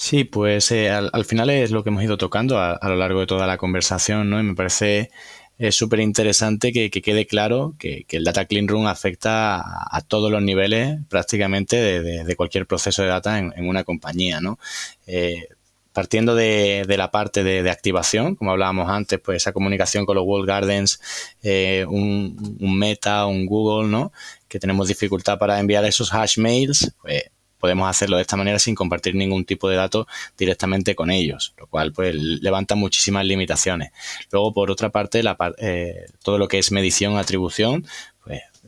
Sí, 0.00 0.22
pues 0.22 0.70
eh, 0.70 0.90
al, 0.90 1.24
final 1.24 1.50
es 1.50 1.72
lo 1.72 1.82
que 1.82 1.90
hemos 1.90 2.04
ido 2.04 2.16
tocando 2.16 2.60
a, 2.60 2.78
lo 2.84 2.94
largo 2.94 3.18
de 3.18 3.26
toda 3.26 3.48
la 3.48 3.58
conversación, 3.58 4.30
¿no? 4.30 4.38
Y 4.38 4.44
me 4.44 4.54
parece 4.54 5.10
eh, 5.58 5.72
súper 5.72 5.98
interesante 5.98 6.72
que, 6.72 6.88
quede 6.90 7.26
claro 7.26 7.74
que, 7.80 8.06
el 8.10 8.22
Data 8.22 8.44
Clean 8.44 8.68
Room 8.68 8.86
afecta 8.86 9.56
a, 9.60 10.00
todos 10.02 10.30
los 10.30 10.40
niveles 10.40 10.98
prácticamente 11.08 11.76
de, 12.00 12.36
cualquier 12.36 12.64
proceso 12.66 13.02
de 13.02 13.08
data 13.08 13.38
en, 13.40 13.52
una 13.68 13.82
compañía, 13.82 14.40
¿no? 14.40 14.60
Eh, 15.08 15.48
partiendo 15.92 16.36
de, 16.36 16.84
la 16.96 17.10
parte 17.10 17.42
de, 17.42 17.68
activación, 17.68 18.36
como 18.36 18.52
hablábamos 18.52 18.88
antes, 18.88 19.18
pues 19.18 19.38
esa 19.38 19.52
comunicación 19.52 20.06
con 20.06 20.14
los 20.14 20.24
World 20.24 20.46
Gardens, 20.46 21.00
un, 21.42 22.56
un, 22.60 22.78
Meta, 22.78 23.26
un 23.26 23.46
Google, 23.46 23.88
¿no? 23.88 24.12
Que 24.46 24.60
tenemos 24.60 24.86
dificultad 24.86 25.38
para 25.40 25.58
enviar 25.58 25.84
esos 25.84 26.14
hash 26.14 26.38
mails, 26.38 26.92
pues 27.02 27.24
podemos 27.58 27.88
hacerlo 27.88 28.16
de 28.16 28.22
esta 28.22 28.36
manera 28.36 28.58
sin 28.58 28.74
compartir 28.74 29.14
ningún 29.14 29.44
tipo 29.44 29.68
de 29.68 29.76
datos 29.76 30.06
directamente 30.36 30.94
con 30.94 31.10
ellos, 31.10 31.54
lo 31.58 31.66
cual 31.66 31.92
pues 31.92 32.14
levanta 32.14 32.74
muchísimas 32.74 33.24
limitaciones. 33.26 33.92
Luego, 34.30 34.52
por 34.52 34.70
otra 34.70 34.90
parte, 34.90 35.22
la, 35.22 35.36
eh, 35.58 36.06
todo 36.22 36.38
lo 36.38 36.48
que 36.48 36.58
es 36.58 36.72
medición, 36.72 37.16
atribución, 37.18 37.86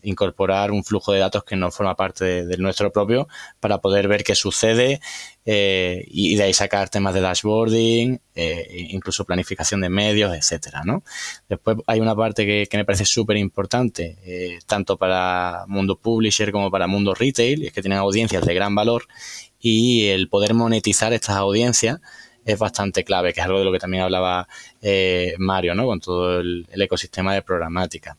incorporar 0.02 0.70
un 0.70 0.84
flujo 0.84 1.12
de 1.12 1.20
datos 1.20 1.44
que 1.44 1.56
no 1.56 1.70
forma 1.70 1.96
parte 1.96 2.46
del 2.46 2.60
nuestro 2.62 2.92
propio 2.92 3.28
para 3.60 3.78
poder 3.78 4.08
ver 4.08 4.24
qué 4.24 4.34
sucede 4.34 5.00
eh, 5.46 6.04
y 6.06 6.36
de 6.36 6.44
ahí 6.44 6.52
sacar 6.52 6.90
temas 6.90 7.14
de 7.14 7.20
dashboarding, 7.20 8.20
eh, 8.34 8.86
incluso 8.90 9.24
planificación 9.24 9.80
de 9.80 9.88
medios, 9.88 10.34
etcétera, 10.34 10.82
¿no? 10.84 11.02
Después 11.48 11.78
hay 11.86 11.98
una 12.00 12.14
parte 12.14 12.46
que, 12.46 12.76
me 12.76 12.84
parece 12.84 13.06
súper 13.06 13.36
importante, 13.38 14.18
eh, 14.24 14.58
tanto 14.66 14.96
para 14.98 15.64
mundo 15.66 15.96
publisher 15.98 16.52
como 16.52 16.70
para 16.70 16.86
mundo 16.86 17.14
retail, 17.14 17.62
y 17.62 17.66
es 17.66 17.72
que 17.72 17.80
tienen 17.80 17.98
audiencias 17.98 18.44
de 18.44 18.54
gran 18.54 18.74
valor 18.74 19.06
y 19.58 20.06
el 20.06 20.28
poder 20.28 20.54
monetizar 20.54 21.12
estas 21.12 21.36
audiencias 21.36 22.00
es 22.44 22.58
bastante 22.58 23.02
clave, 23.04 23.32
que 23.32 23.40
es 23.40 23.46
algo 23.46 23.58
de 23.58 23.64
lo 23.64 23.72
que 23.72 23.78
también 23.78 24.02
hablaba 24.02 24.46
Mario, 25.38 25.74
¿no? 25.74 25.86
Con 25.86 26.00
todo 26.00 26.40
el 26.40 26.66
ecosistema 26.72 27.34
de 27.34 27.42
programática. 27.42 28.16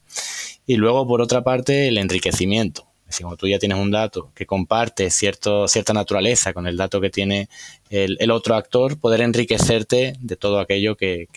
Y 0.65 0.75
luego, 0.75 1.07
por 1.07 1.21
otra 1.21 1.43
parte, 1.43 1.87
el 1.87 1.97
enriquecimiento. 1.97 2.91
Es 3.11 3.17
decir, 3.17 3.37
tú 3.37 3.45
ya 3.45 3.59
tienes 3.59 3.77
un 3.77 3.91
dato 3.91 4.31
que 4.33 4.45
comparte 4.45 5.09
cierto, 5.09 5.67
cierta 5.67 5.91
naturaleza 5.91 6.53
con 6.53 6.65
el 6.65 6.77
dato 6.77 7.01
que 7.01 7.09
tiene 7.09 7.49
el, 7.89 8.31
otro 8.31 8.55
actor, 8.55 8.97
poder 9.01 9.19
enriquecerte 9.19 10.13
de 10.17 10.35
todo 10.37 10.61
aquello 10.61 10.95
que, 10.95 11.27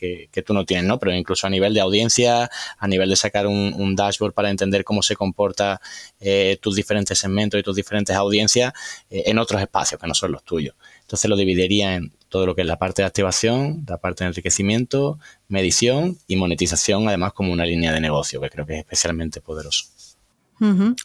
tú 0.47 0.55
no 0.55 0.65
tienes, 0.65 0.87
¿no? 0.87 1.01
Pero 1.01 1.13
incluso 1.17 1.49
a 1.49 1.51
nivel 1.51 1.75
de 1.75 1.81
audiencia, 1.81 2.49
a 2.79 2.87
nivel 2.87 3.11
de 3.11 3.17
sacar 3.17 3.49
un, 3.49 3.97
dashboard 3.97 4.35
para 4.35 4.51
entender 4.51 4.85
cómo 4.85 5.03
se 5.03 5.17
comporta 5.17 5.81
eh, 6.21 6.59
tus 6.63 6.77
diferentes 6.77 7.19
segmentos 7.19 7.59
y 7.59 7.65
tus 7.65 7.75
diferentes 7.75 8.15
audiencias 8.15 8.73
eh, 9.11 9.25
en 9.27 9.39
otros 9.41 9.61
espacios 9.61 10.01
que 10.01 10.07
no 10.07 10.15
son 10.15 10.31
los 10.31 10.45
tuyos. 10.45 10.77
Entonces 11.01 11.29
lo 11.29 11.37
dividiría 11.37 11.97
en 11.97 12.13
todo 12.35 12.47
lo 12.47 12.57
que 12.57 12.63
es 12.63 12.67
la 12.67 12.81
parte 12.81 13.01
de 13.01 13.07
activación, 13.07 13.85
la 13.87 13.99
parte 13.99 14.25
de 14.25 14.29
enriquecimiento, 14.31 15.21
medición 15.47 16.19
y 16.27 16.35
monetización, 16.35 17.07
además 17.07 17.33
como 17.33 17.53
una 17.53 17.65
línea 17.65 17.93
de 17.93 18.01
negocio, 18.01 18.41
que 18.41 18.51
creo 18.51 18.67
que 18.67 18.73
es 18.73 18.79
especialmente 18.81 19.41
poderoso. 19.41 19.85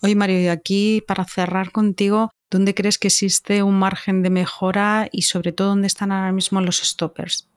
Oye, 0.01 0.15
Mario, 0.15 0.41
y 0.41 0.47
aquí 0.47 1.03
para 1.07 1.25
cerrar 1.25 1.71
contigo, 1.71 2.31
¿dónde 2.49 2.73
crees 2.73 2.97
que 2.97 3.09
existe 3.09 3.61
un 3.61 3.77
margen 3.77 4.23
de 4.23 4.31
mejora 4.31 5.07
y 5.11 5.21
sobre 5.21 5.51
todo 5.51 5.67
dónde 5.67 5.85
están 5.85 6.11
ahora 6.11 6.31
mismo 6.31 6.61
los 6.61 6.77
stoppers? 6.77 7.48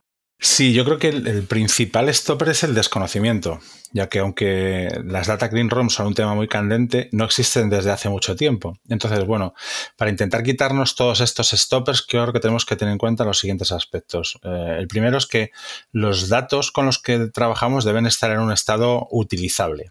Sí, 0.44 0.72
yo 0.72 0.84
creo 0.84 0.98
que 0.98 1.10
el, 1.10 1.44
principal 1.44 2.12
stopper 2.12 2.48
es 2.48 2.64
el 2.64 2.74
desconocimiento, 2.74 3.60
ya 3.92 4.08
que 4.08 4.18
aunque 4.18 4.88
las 5.04 5.28
data 5.28 5.48
clean 5.48 5.70
rooms 5.70 5.94
son 5.94 6.08
un 6.08 6.14
tema 6.14 6.34
muy 6.34 6.48
candente, 6.48 7.08
no 7.12 7.24
existen 7.24 7.70
desde 7.70 7.92
hace 7.92 8.08
mucho 8.08 8.34
tiempo. 8.34 8.76
Entonces, 8.88 9.24
bueno, 9.24 9.54
para 9.96 10.10
intentar 10.10 10.42
quitarnos 10.42 10.96
todos 10.96 11.20
estos 11.20 11.50
stoppers, 11.50 12.02
creo 12.02 12.32
que 12.32 12.40
tenemos 12.40 12.66
que 12.66 12.74
tener 12.74 12.90
en 12.90 12.98
cuenta 12.98 13.24
los 13.24 13.38
siguientes 13.38 13.70
aspectos. 13.70 14.40
Eh, 14.42 14.78
el 14.80 14.88
primero 14.88 15.16
es 15.16 15.28
que 15.28 15.52
los 15.92 16.28
datos 16.28 16.72
con 16.72 16.86
los 16.86 16.98
que 16.98 17.28
trabajamos 17.28 17.84
deben 17.84 18.06
estar 18.06 18.32
en 18.32 18.40
un 18.40 18.50
estado 18.50 19.06
utilizable 19.12 19.90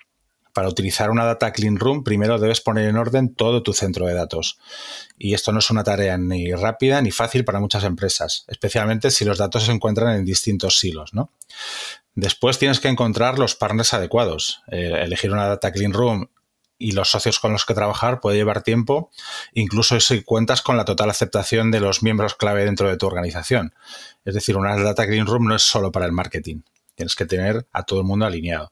para 0.54 0.70
utilizar 0.70 1.10
una 1.10 1.26
data 1.26 1.52
clean 1.52 1.78
room, 1.78 2.04
primero 2.04 2.40
debes 2.40 2.62
poner 2.62 2.88
en 2.88 2.98
orden 2.98 3.34
todo 3.34 3.64
tu 3.64 3.74
centro 3.74 4.06
de 4.06 4.14
datos. 4.14 4.60
Y 5.18 5.34
esto 5.34 5.52
no 5.52 5.60
es 5.60 5.70
una 5.70 5.84
tarea 5.84 6.18
ni 6.18 6.54
rápida 6.54 7.02
ni 7.02 7.12
fácil 7.12 7.46
para 7.46 7.60
muchas 7.60 7.84
empresas, 7.84 8.46
especialmente 8.48 9.12
si 9.12 9.26
los 9.26 9.38
datos 9.38 9.64
se 9.64 9.72
encuentran 9.72 10.16
en 10.16 10.26
distintos 10.26 10.80
silos. 10.80 11.12
Después 12.16 12.60
tienes 12.60 12.80
que 12.80 12.90
encontrar 12.90 13.40
los 13.40 13.56
partners 13.56 13.94
adecuados. 13.94 14.64
Eh, 14.68 15.02
elegir 15.04 15.32
una 15.32 15.48
data 15.48 15.72
clean 15.72 15.94
room 15.94 16.28
y 16.78 16.94
los 16.94 17.12
socios 17.12 17.40
con 17.40 17.54
los 17.54 17.66
que 17.66 17.76
trabajar 17.76 18.20
puede 18.20 18.38
llevar 18.38 18.64
tiempo, 18.64 19.12
incluso 19.54 20.00
si 20.00 20.24
cuentas 20.24 20.62
con 20.62 20.78
la 20.78 20.86
total 20.86 21.10
aceptación 21.12 21.70
de 21.70 21.80
los 21.80 22.02
miembros 22.02 22.36
clave 22.36 22.66
dentro 22.66 22.90
de 22.90 22.98
tu 22.98 23.06
organización. 23.06 23.76
Es 24.26 24.34
decir, 24.34 24.58
una 24.58 24.76
data 24.76 25.06
clean 25.06 25.28
room 25.28 25.48
no 25.48 25.56
es 25.56 25.62
solo 25.62 25.92
para 25.92 26.08
el 26.08 26.12
marketing. 26.12 26.62
Tienes 26.96 27.16
que 27.16 27.26
tener 27.26 27.68
a 27.72 27.84
todo 27.84 28.02
el 28.02 28.06
mundo 28.06 28.26
alineado. 28.26 28.72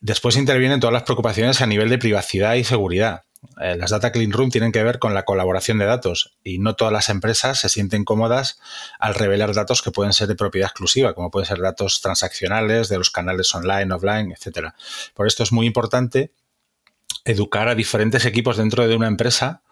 Después 0.00 0.36
intervienen 0.36 0.80
todas 0.80 0.92
las 0.92 1.02
preocupaciones 1.02 1.60
a 1.60 1.66
nivel 1.66 1.88
de 1.88 1.98
privacidad 1.98 2.54
y 2.54 2.64
seguridad. 2.64 3.24
Eh, 3.60 3.76
las 3.76 3.90
Data 3.90 4.10
Clean 4.12 4.32
Room 4.32 4.50
tienen 4.50 4.72
que 4.72 4.82
ver 4.82 4.98
con 4.98 5.14
la 5.14 5.24
colaboración 5.24 5.78
de 5.78 5.84
datos 5.84 6.36
y 6.42 6.58
no 6.58 6.74
todas 6.74 6.92
las 6.92 7.08
empresas 7.08 7.60
se 7.60 7.68
sienten 7.68 8.04
cómodas 8.04 8.58
al 8.98 9.14
revelar 9.14 9.54
datos 9.54 9.82
que 9.82 9.92
pueden 9.92 10.12
ser 10.12 10.28
de 10.28 10.34
propiedad 10.34 10.68
exclusiva, 10.68 11.14
como 11.14 11.30
pueden 11.30 11.46
ser 11.46 11.60
datos 11.60 12.00
transaccionales 12.00 12.88
de 12.88 12.98
los 12.98 13.10
canales 13.10 13.54
online, 13.54 13.92
offline, 13.94 14.32
etc. 14.32 14.70
Por 15.14 15.26
esto 15.26 15.42
es 15.42 15.52
muy 15.52 15.66
importante 15.66 16.32
educar 17.24 17.68
a 17.68 17.74
diferentes 17.74 18.24
equipos 18.24 18.56
dentro 18.56 18.86
de 18.86 18.96
una 18.96 19.06
empresa 19.06 19.62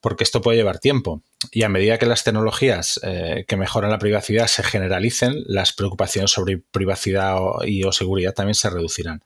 porque 0.00 0.24
esto 0.24 0.40
puede 0.40 0.58
llevar 0.58 0.78
tiempo. 0.78 1.22
Y 1.54 1.64
a 1.64 1.68
medida 1.68 1.98
que 1.98 2.06
las 2.06 2.24
tecnologías 2.24 2.98
eh, 3.02 3.44
que 3.46 3.58
mejoran 3.58 3.90
la 3.90 3.98
privacidad 3.98 4.46
se 4.46 4.62
generalicen, 4.62 5.44
las 5.46 5.74
preocupaciones 5.74 6.30
sobre 6.30 6.56
privacidad 6.56 7.36
y 7.66 7.84
o 7.84 7.92
seguridad 7.92 8.32
también 8.32 8.54
se 8.54 8.70
reducirán. 8.70 9.22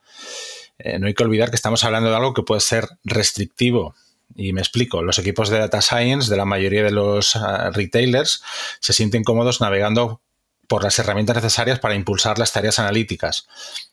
Eh, 0.79 0.99
no 0.99 1.07
hay 1.07 1.15
que 1.15 1.23
olvidar 1.23 1.51
que 1.51 1.57
estamos 1.57 1.85
hablando 1.85 2.11
de 2.11 2.17
algo 2.17 2.35
que 2.35 2.43
puede 2.43 2.61
ser 2.61 2.89
restrictivo 3.05 3.95
Y 4.35 4.53
me 4.53 4.61
explico, 4.61 5.03
los 5.03 5.21
equipos 5.21 5.49
de 5.51 5.59
Data 5.59 5.81
Science 5.81 6.29
de 6.29 6.37
la 6.37 6.45
mayoría 6.45 6.83
de 6.83 6.91
los 6.91 7.37
ah, 7.37 7.71
retailers 7.71 8.43
se 8.81 8.93
sienten 8.93 9.23
cómodos 9.23 9.61
navegando 9.61 10.21
por 10.67 10.83
las 10.83 10.99
herramientas 10.99 11.37
necesarias 11.37 11.79
para 11.79 11.95
impulsar 11.95 12.41
las 12.41 12.53
tareas 12.53 12.81
analíticas, 12.81 13.47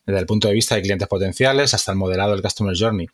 desde 0.06 0.18
el 0.18 0.26
punto 0.26 0.48
de 0.48 0.54
vista 0.54 0.74
de 0.74 0.82
clientes 0.82 1.06
potenciales 1.06 1.72
hasta 1.72 1.92
el 1.92 1.98
modelado 1.98 2.32
del 2.32 2.42
Customer 2.42 2.74
Journey 2.76 3.06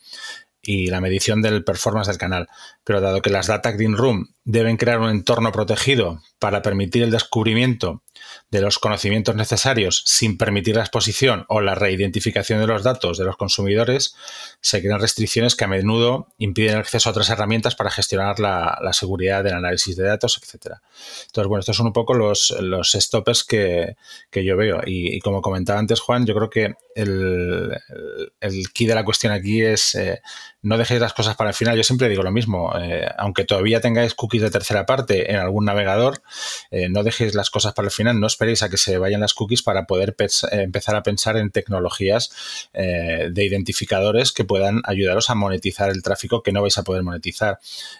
y 0.63 0.89
la 0.89 1.01
medición 1.01 1.43
del 1.43 1.65
performance 1.65 2.09
del 2.09 2.19
canal. 2.19 2.49
Pero 2.85 3.01
dado 3.01 3.23
que 3.23 3.31
las 3.31 3.47
Data 3.47 3.71
Green 3.73 3.97
Room 3.97 4.35
deben 4.45 4.77
crear 4.77 4.99
un 4.99 5.11
entorno 5.11 5.53
protegido 5.53 6.23
para 6.39 6.63
permitir 6.63 7.03
el 7.03 7.11
descubrimiento 7.11 8.03
de 8.51 8.61
los 8.61 8.79
conocimientos 8.79 9.37
necesarios 9.37 10.03
sin 10.07 10.37
permitir 10.37 10.77
la 10.77 10.83
exposición 10.83 11.45
o 11.49 11.61
la 11.61 11.75
reidentificación 11.75 12.61
de 12.61 12.67
los 12.67 12.83
datos 12.83 13.19
de 13.19 13.25
los 13.25 13.37
consumidores, 13.37 14.17
se 14.61 14.81
crean 14.81 15.01
restricciones 15.01 15.55
que 15.55 15.65
a 15.65 15.69
menudo 15.69 16.27
impiden 16.39 16.75
el 16.75 16.81
acceso 16.81 17.09
a 17.09 17.13
otras 17.13 17.31
herramientas 17.31 17.77
para 17.77 17.91
gestionar 17.91 18.41
la, 18.41 18.79
seguridad 18.93 19.45
del 19.45 19.55
análisis 19.55 19.97
de 19.97 20.05
datos, 20.05 20.39
etc. 20.43 20.77
Entonces, 21.27 21.49
bueno, 21.49 21.61
estos 21.61 21.77
son 21.77 21.87
un 21.87 21.93
poco 21.93 22.15
los, 22.15 22.51
los 22.61 22.93
stoppers 22.93 23.45
que, 23.45 23.97
yo 24.33 24.57
veo. 24.57 24.81
Y, 24.85 25.21
como 25.21 25.43
comentaba 25.43 25.79
antes 25.79 26.01
Juan, 26.01 26.27
yo 26.27 26.35
creo 26.35 26.51
que 26.51 26.75
el, 26.95 27.79
key 28.75 28.87
de 28.87 28.95
la 28.95 29.05
cuestión 29.05 29.33
aquí 29.33 29.63
es 29.63 29.95
eh, 29.95 30.21
no 30.63 30.77
dejéis 30.77 31.01
las 31.01 31.15
cosas 31.15 31.37
para 31.37 31.51
el 31.51 31.55
final. 31.55 31.77
Yo 31.77 31.83
siempre 31.83 32.09
digo 32.09 32.23
lo 32.23 32.33
mismo, 32.33 32.73
eh, 32.79 33.09
aunque 33.17 33.45
todavía 33.45 33.81
tengáis 33.81 34.15
cookies 34.15 34.43
de 34.43 34.51
tercera 34.51 34.87
parte 34.87 35.31
en 35.31 35.37
algún 35.37 35.65
navegador, 35.65 36.23
eh, 36.71 36.89
no 36.89 37.03
dejéis 37.03 37.35
las 37.35 37.51
cosas 37.51 37.73
para 37.73 37.87
el 37.87 37.93
final, 37.93 38.21
no 38.21 38.27
esperéis 38.27 38.63
a 38.63 38.69
que 38.69 38.77
se 38.77 38.99
vayan 38.99 39.21
las 39.21 39.35
cookies 39.35 39.63
para 39.63 39.87
poder 39.87 40.15
empezar 40.53 40.97
a 40.97 41.03
pensar 41.03 41.37
en 41.37 41.51
tecnologías 41.51 42.31
de 42.73 43.45
identificadores 43.45 44.33
que 44.33 44.45
puedan 44.45 44.83
ayudaros 44.85 45.31
a 45.31 45.35
monetizar 45.35 45.91
el 45.91 46.03
tráfico 46.03 46.43
que 46.43 46.53
no 46.53 46.63
vais 46.63 46.77
a 46.79 46.83
poder 46.83 47.03
monetizar. 47.03 47.59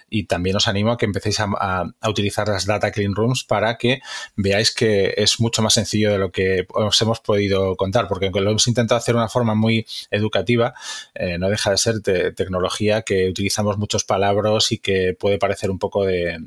Y 0.09 0.25
también 0.25 0.55
os 0.55 0.67
animo 0.67 0.91
a 0.91 0.97
que 0.97 1.05
empecéis 1.05 1.39
a, 1.39 1.85
utilizar 2.07 2.47
las 2.47 2.65
data 2.65 2.91
clean 2.91 3.15
rooms 3.15 3.43
para 3.43 3.77
que 3.77 4.01
veáis 4.35 4.73
que 4.73 5.13
es 5.17 5.39
mucho 5.39 5.61
más 5.61 5.73
sencillo 5.73 6.11
de 6.11 6.17
lo 6.17 6.31
que 6.31 6.67
os 6.73 7.01
hemos 7.01 7.19
podido 7.19 7.75
contar, 7.75 8.07
porque 8.07 8.25
aunque 8.25 8.41
lo 8.41 8.51
hemos 8.51 8.67
intentado 8.67 8.80
hacer 8.89 9.15
de 9.15 9.19
una 9.19 9.29
forma 9.29 9.55
muy 9.55 9.85
educativa, 10.09 10.73
no 11.39 11.49
deja 11.49 11.71
de 11.71 11.77
ser 11.77 12.01
tecnología 12.01 13.01
que 13.01 13.29
utilizamos 13.29 13.77
muchos 13.77 14.03
palabras 14.03 14.71
y 14.71 14.77
que 14.77 15.15
puede 15.17 15.37
parecer 15.37 15.71
un 15.71 15.79
poco 15.79 16.05
de, 16.05 16.33
eh, 16.33 16.39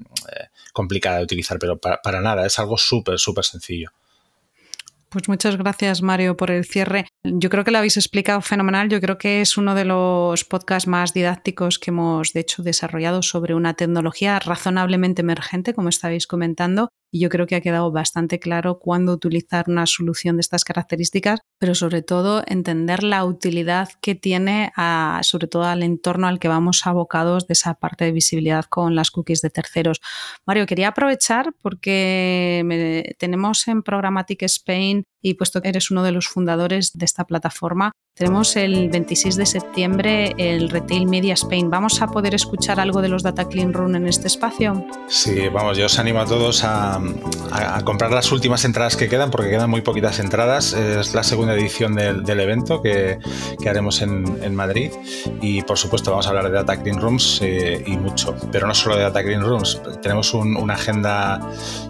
complicada 0.72 1.18
de 1.18 1.24
utilizar, 1.24 1.58
pero 1.58 1.78
para, 1.78 2.20
nada, 2.20 2.46
es 2.46 2.58
algo 2.58 2.78
súper, 2.78 3.18
súper 3.18 3.44
sencillo. 3.44 3.90
Pues 5.08 5.28
muchas 5.28 5.56
gracias, 5.56 6.02
Mario, 6.02 6.36
por 6.36 6.50
el 6.50 6.64
cierre. 6.64 7.06
Yo 7.22 7.48
creo 7.48 7.62
que 7.62 7.70
lo 7.70 7.78
habéis 7.78 7.96
explicado 7.96 8.40
fenomenal. 8.40 8.88
Yo 8.88 9.00
creo 9.00 9.16
que 9.16 9.40
es 9.40 9.56
uno 9.56 9.76
de 9.76 9.84
los 9.84 10.44
podcasts 10.44 10.88
más 10.88 11.14
didácticos 11.14 11.78
que 11.78 11.92
hemos, 11.92 12.32
de 12.32 12.40
hecho, 12.40 12.64
desarrollado 12.64 13.22
sobre 13.22 13.54
una 13.54 13.74
tecnología 13.74 14.40
razonablemente 14.40 15.22
emergente, 15.22 15.72
como 15.72 15.88
estabais 15.88 16.26
comentando, 16.26 16.88
y 17.14 17.20
yo 17.20 17.28
creo 17.28 17.46
que 17.46 17.54
ha 17.54 17.60
quedado 17.60 17.92
bastante 17.92 18.40
claro 18.40 18.80
cuándo 18.80 19.12
utilizar 19.12 19.66
una 19.68 19.86
solución 19.86 20.34
de 20.36 20.40
estas 20.40 20.64
características, 20.64 21.38
pero 21.60 21.76
sobre 21.76 22.02
todo 22.02 22.42
entender 22.44 23.04
la 23.04 23.24
utilidad 23.24 23.88
que 24.02 24.16
tiene 24.16 24.72
sobre 25.22 25.46
todo 25.46 25.62
al 25.62 25.84
entorno 25.84 26.26
al 26.26 26.40
que 26.40 26.48
vamos 26.48 26.88
abocados 26.88 27.46
de 27.46 27.52
esa 27.52 27.74
parte 27.74 28.04
de 28.04 28.10
visibilidad 28.10 28.64
con 28.64 28.96
las 28.96 29.12
cookies 29.12 29.42
de 29.42 29.50
terceros. 29.50 30.00
Mario, 30.44 30.66
quería 30.66 30.88
aprovechar 30.88 31.52
porque 31.62 33.14
tenemos 33.20 33.68
en 33.68 33.84
Programmatic 33.84 34.42
Spain 34.42 35.04
y 35.24 35.34
puesto 35.34 35.62
que 35.62 35.70
eres 35.70 35.90
uno 35.90 36.02
de 36.02 36.12
los 36.12 36.28
fundadores 36.28 36.92
de 36.92 37.06
esta 37.06 37.24
plataforma, 37.24 37.92
tenemos 38.16 38.54
el 38.54 38.90
26 38.90 39.34
de 39.34 39.44
septiembre 39.46 40.34
el 40.38 40.70
Retail 40.70 41.06
Media 41.06 41.34
Spain. 41.34 41.68
¿Vamos 41.68 42.00
a 42.00 42.06
poder 42.06 42.34
escuchar 42.34 42.78
algo 42.78 43.02
de 43.02 43.08
los 43.08 43.24
Data 43.24 43.48
Clean 43.48 43.72
Room 43.72 43.96
en 43.96 44.06
este 44.06 44.28
espacio? 44.28 44.86
Sí, 45.08 45.48
vamos, 45.48 45.76
yo 45.78 45.86
os 45.86 45.98
animo 45.98 46.20
a 46.20 46.26
todos 46.26 46.62
a, 46.62 47.00
comprar 47.84 48.12
las 48.12 48.30
últimas 48.30 48.64
entradas 48.64 48.96
que 48.96 49.08
quedan, 49.08 49.32
porque 49.32 49.50
quedan 49.50 49.68
muy 49.68 49.80
poquitas 49.80 50.20
entradas. 50.20 50.74
Es 50.74 51.12
la 51.12 51.24
segunda 51.24 51.54
edición 51.54 51.96
del, 51.96 52.40
evento 52.40 52.82
que, 52.82 53.18
haremos 53.66 54.00
en, 54.00 54.54
Madrid. 54.54 54.92
Y 55.40 55.62
por 55.62 55.78
supuesto, 55.78 56.10
vamos 56.10 56.26
a 56.26 56.28
hablar 56.28 56.44
de 56.44 56.52
Data 56.52 56.80
Clean 56.80 57.00
Rooms 57.00 57.40
eh, 57.42 57.82
y 57.84 57.96
mucho, 57.96 58.36
pero 58.52 58.68
no 58.68 58.74
solo 58.74 58.96
de 58.96 59.02
Data 59.02 59.24
Clean 59.24 59.42
Rooms. 59.42 59.80
Tenemos 60.02 60.34
una 60.34 60.74
agenda 60.74 61.40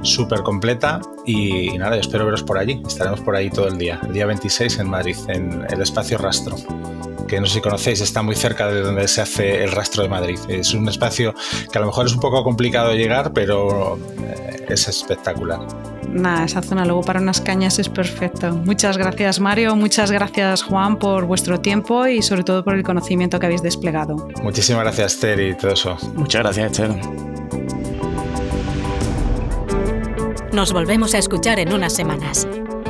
súper 0.01 0.43
completa 0.43 1.01
y, 1.27 1.75
y 1.75 1.79
nada, 1.79 1.97
yo 1.97 2.01
espero 2.01 2.25
veros 2.25 2.45
por 2.45 2.57
allí. 2.57 2.81
Estaremos 2.87 3.21
por 3.25 3.37
ahí 3.37 3.51
todo 3.51 3.69
el 3.69 3.79
día, 3.79 4.01
el 4.07 4.13
día 4.13 4.27
26 4.27 4.79
en 4.79 4.89
Madrid, 4.89 5.17
en 5.29 5.67
el 5.71 5.83
espacio 5.83 6.19
Rastro 6.19 6.57
que 7.27 7.41
no 7.41 7.47
sé 7.47 7.55
si 7.55 7.61
conocéis, 7.61 8.01
está 8.01 8.23
muy 8.23 8.37
cerca 8.37 8.69
de 8.69 8.81
donde 8.81 9.09
se 9.09 9.21
hace 9.21 9.65
el 9.65 9.73
rastro 9.73 10.03
de 10.03 10.09
Madrid. 10.09 10.39
Es 10.49 10.75
un 10.75 10.89
espacio 10.89 11.35
que 11.71 11.79
a 11.79 11.81
lo 11.81 11.87
mejor 11.87 12.07
es 12.07 12.15
un 12.15 12.21
poco 12.21 12.45
complicado 12.45 12.95
llegar, 12.95 13.33
pero 13.33 13.99
eh, 14.23 14.67
es 14.69 14.89
espectacular. 14.89 15.61
Nada, 16.09 16.45
esa 16.45 16.63
zona 16.63 16.85
luego 16.85 17.03
para 17.03 17.21
unas 17.21 17.41
cañas 17.41 17.79
es 17.79 17.89
perfecto. 17.89 18.55
Muchas 18.55 18.97
gracias 18.97 19.41
Mario, 19.41 19.75
muchas 19.75 20.13
gracias 20.13 20.63
Juan 20.63 20.99
por 20.99 21.25
vuestro 21.25 21.61
tiempo 21.61 22.07
y 22.07 22.23
sobre 22.23 22.45
todo 22.45 22.63
por 22.63 22.75
el 22.75 22.85
conocimiento 22.85 23.41
que 23.41 23.47
habéis 23.47 23.63
desplegado. 23.63 24.29
Muchísimas 24.43 24.85
gracias 24.85 25.15
Esther 25.15 25.41
y 25.41 25.55
todo 25.57 25.73
eso. 25.73 25.97
Muchas 26.15 26.43
gracias 26.43 26.73
Esther. 26.73 26.91
Nos 30.53 30.73
volvemos 30.73 31.15
a 31.15 31.19
escuchar 31.19 31.59
en 31.59 31.73
unas 31.73 31.93
semanas. 31.93 32.47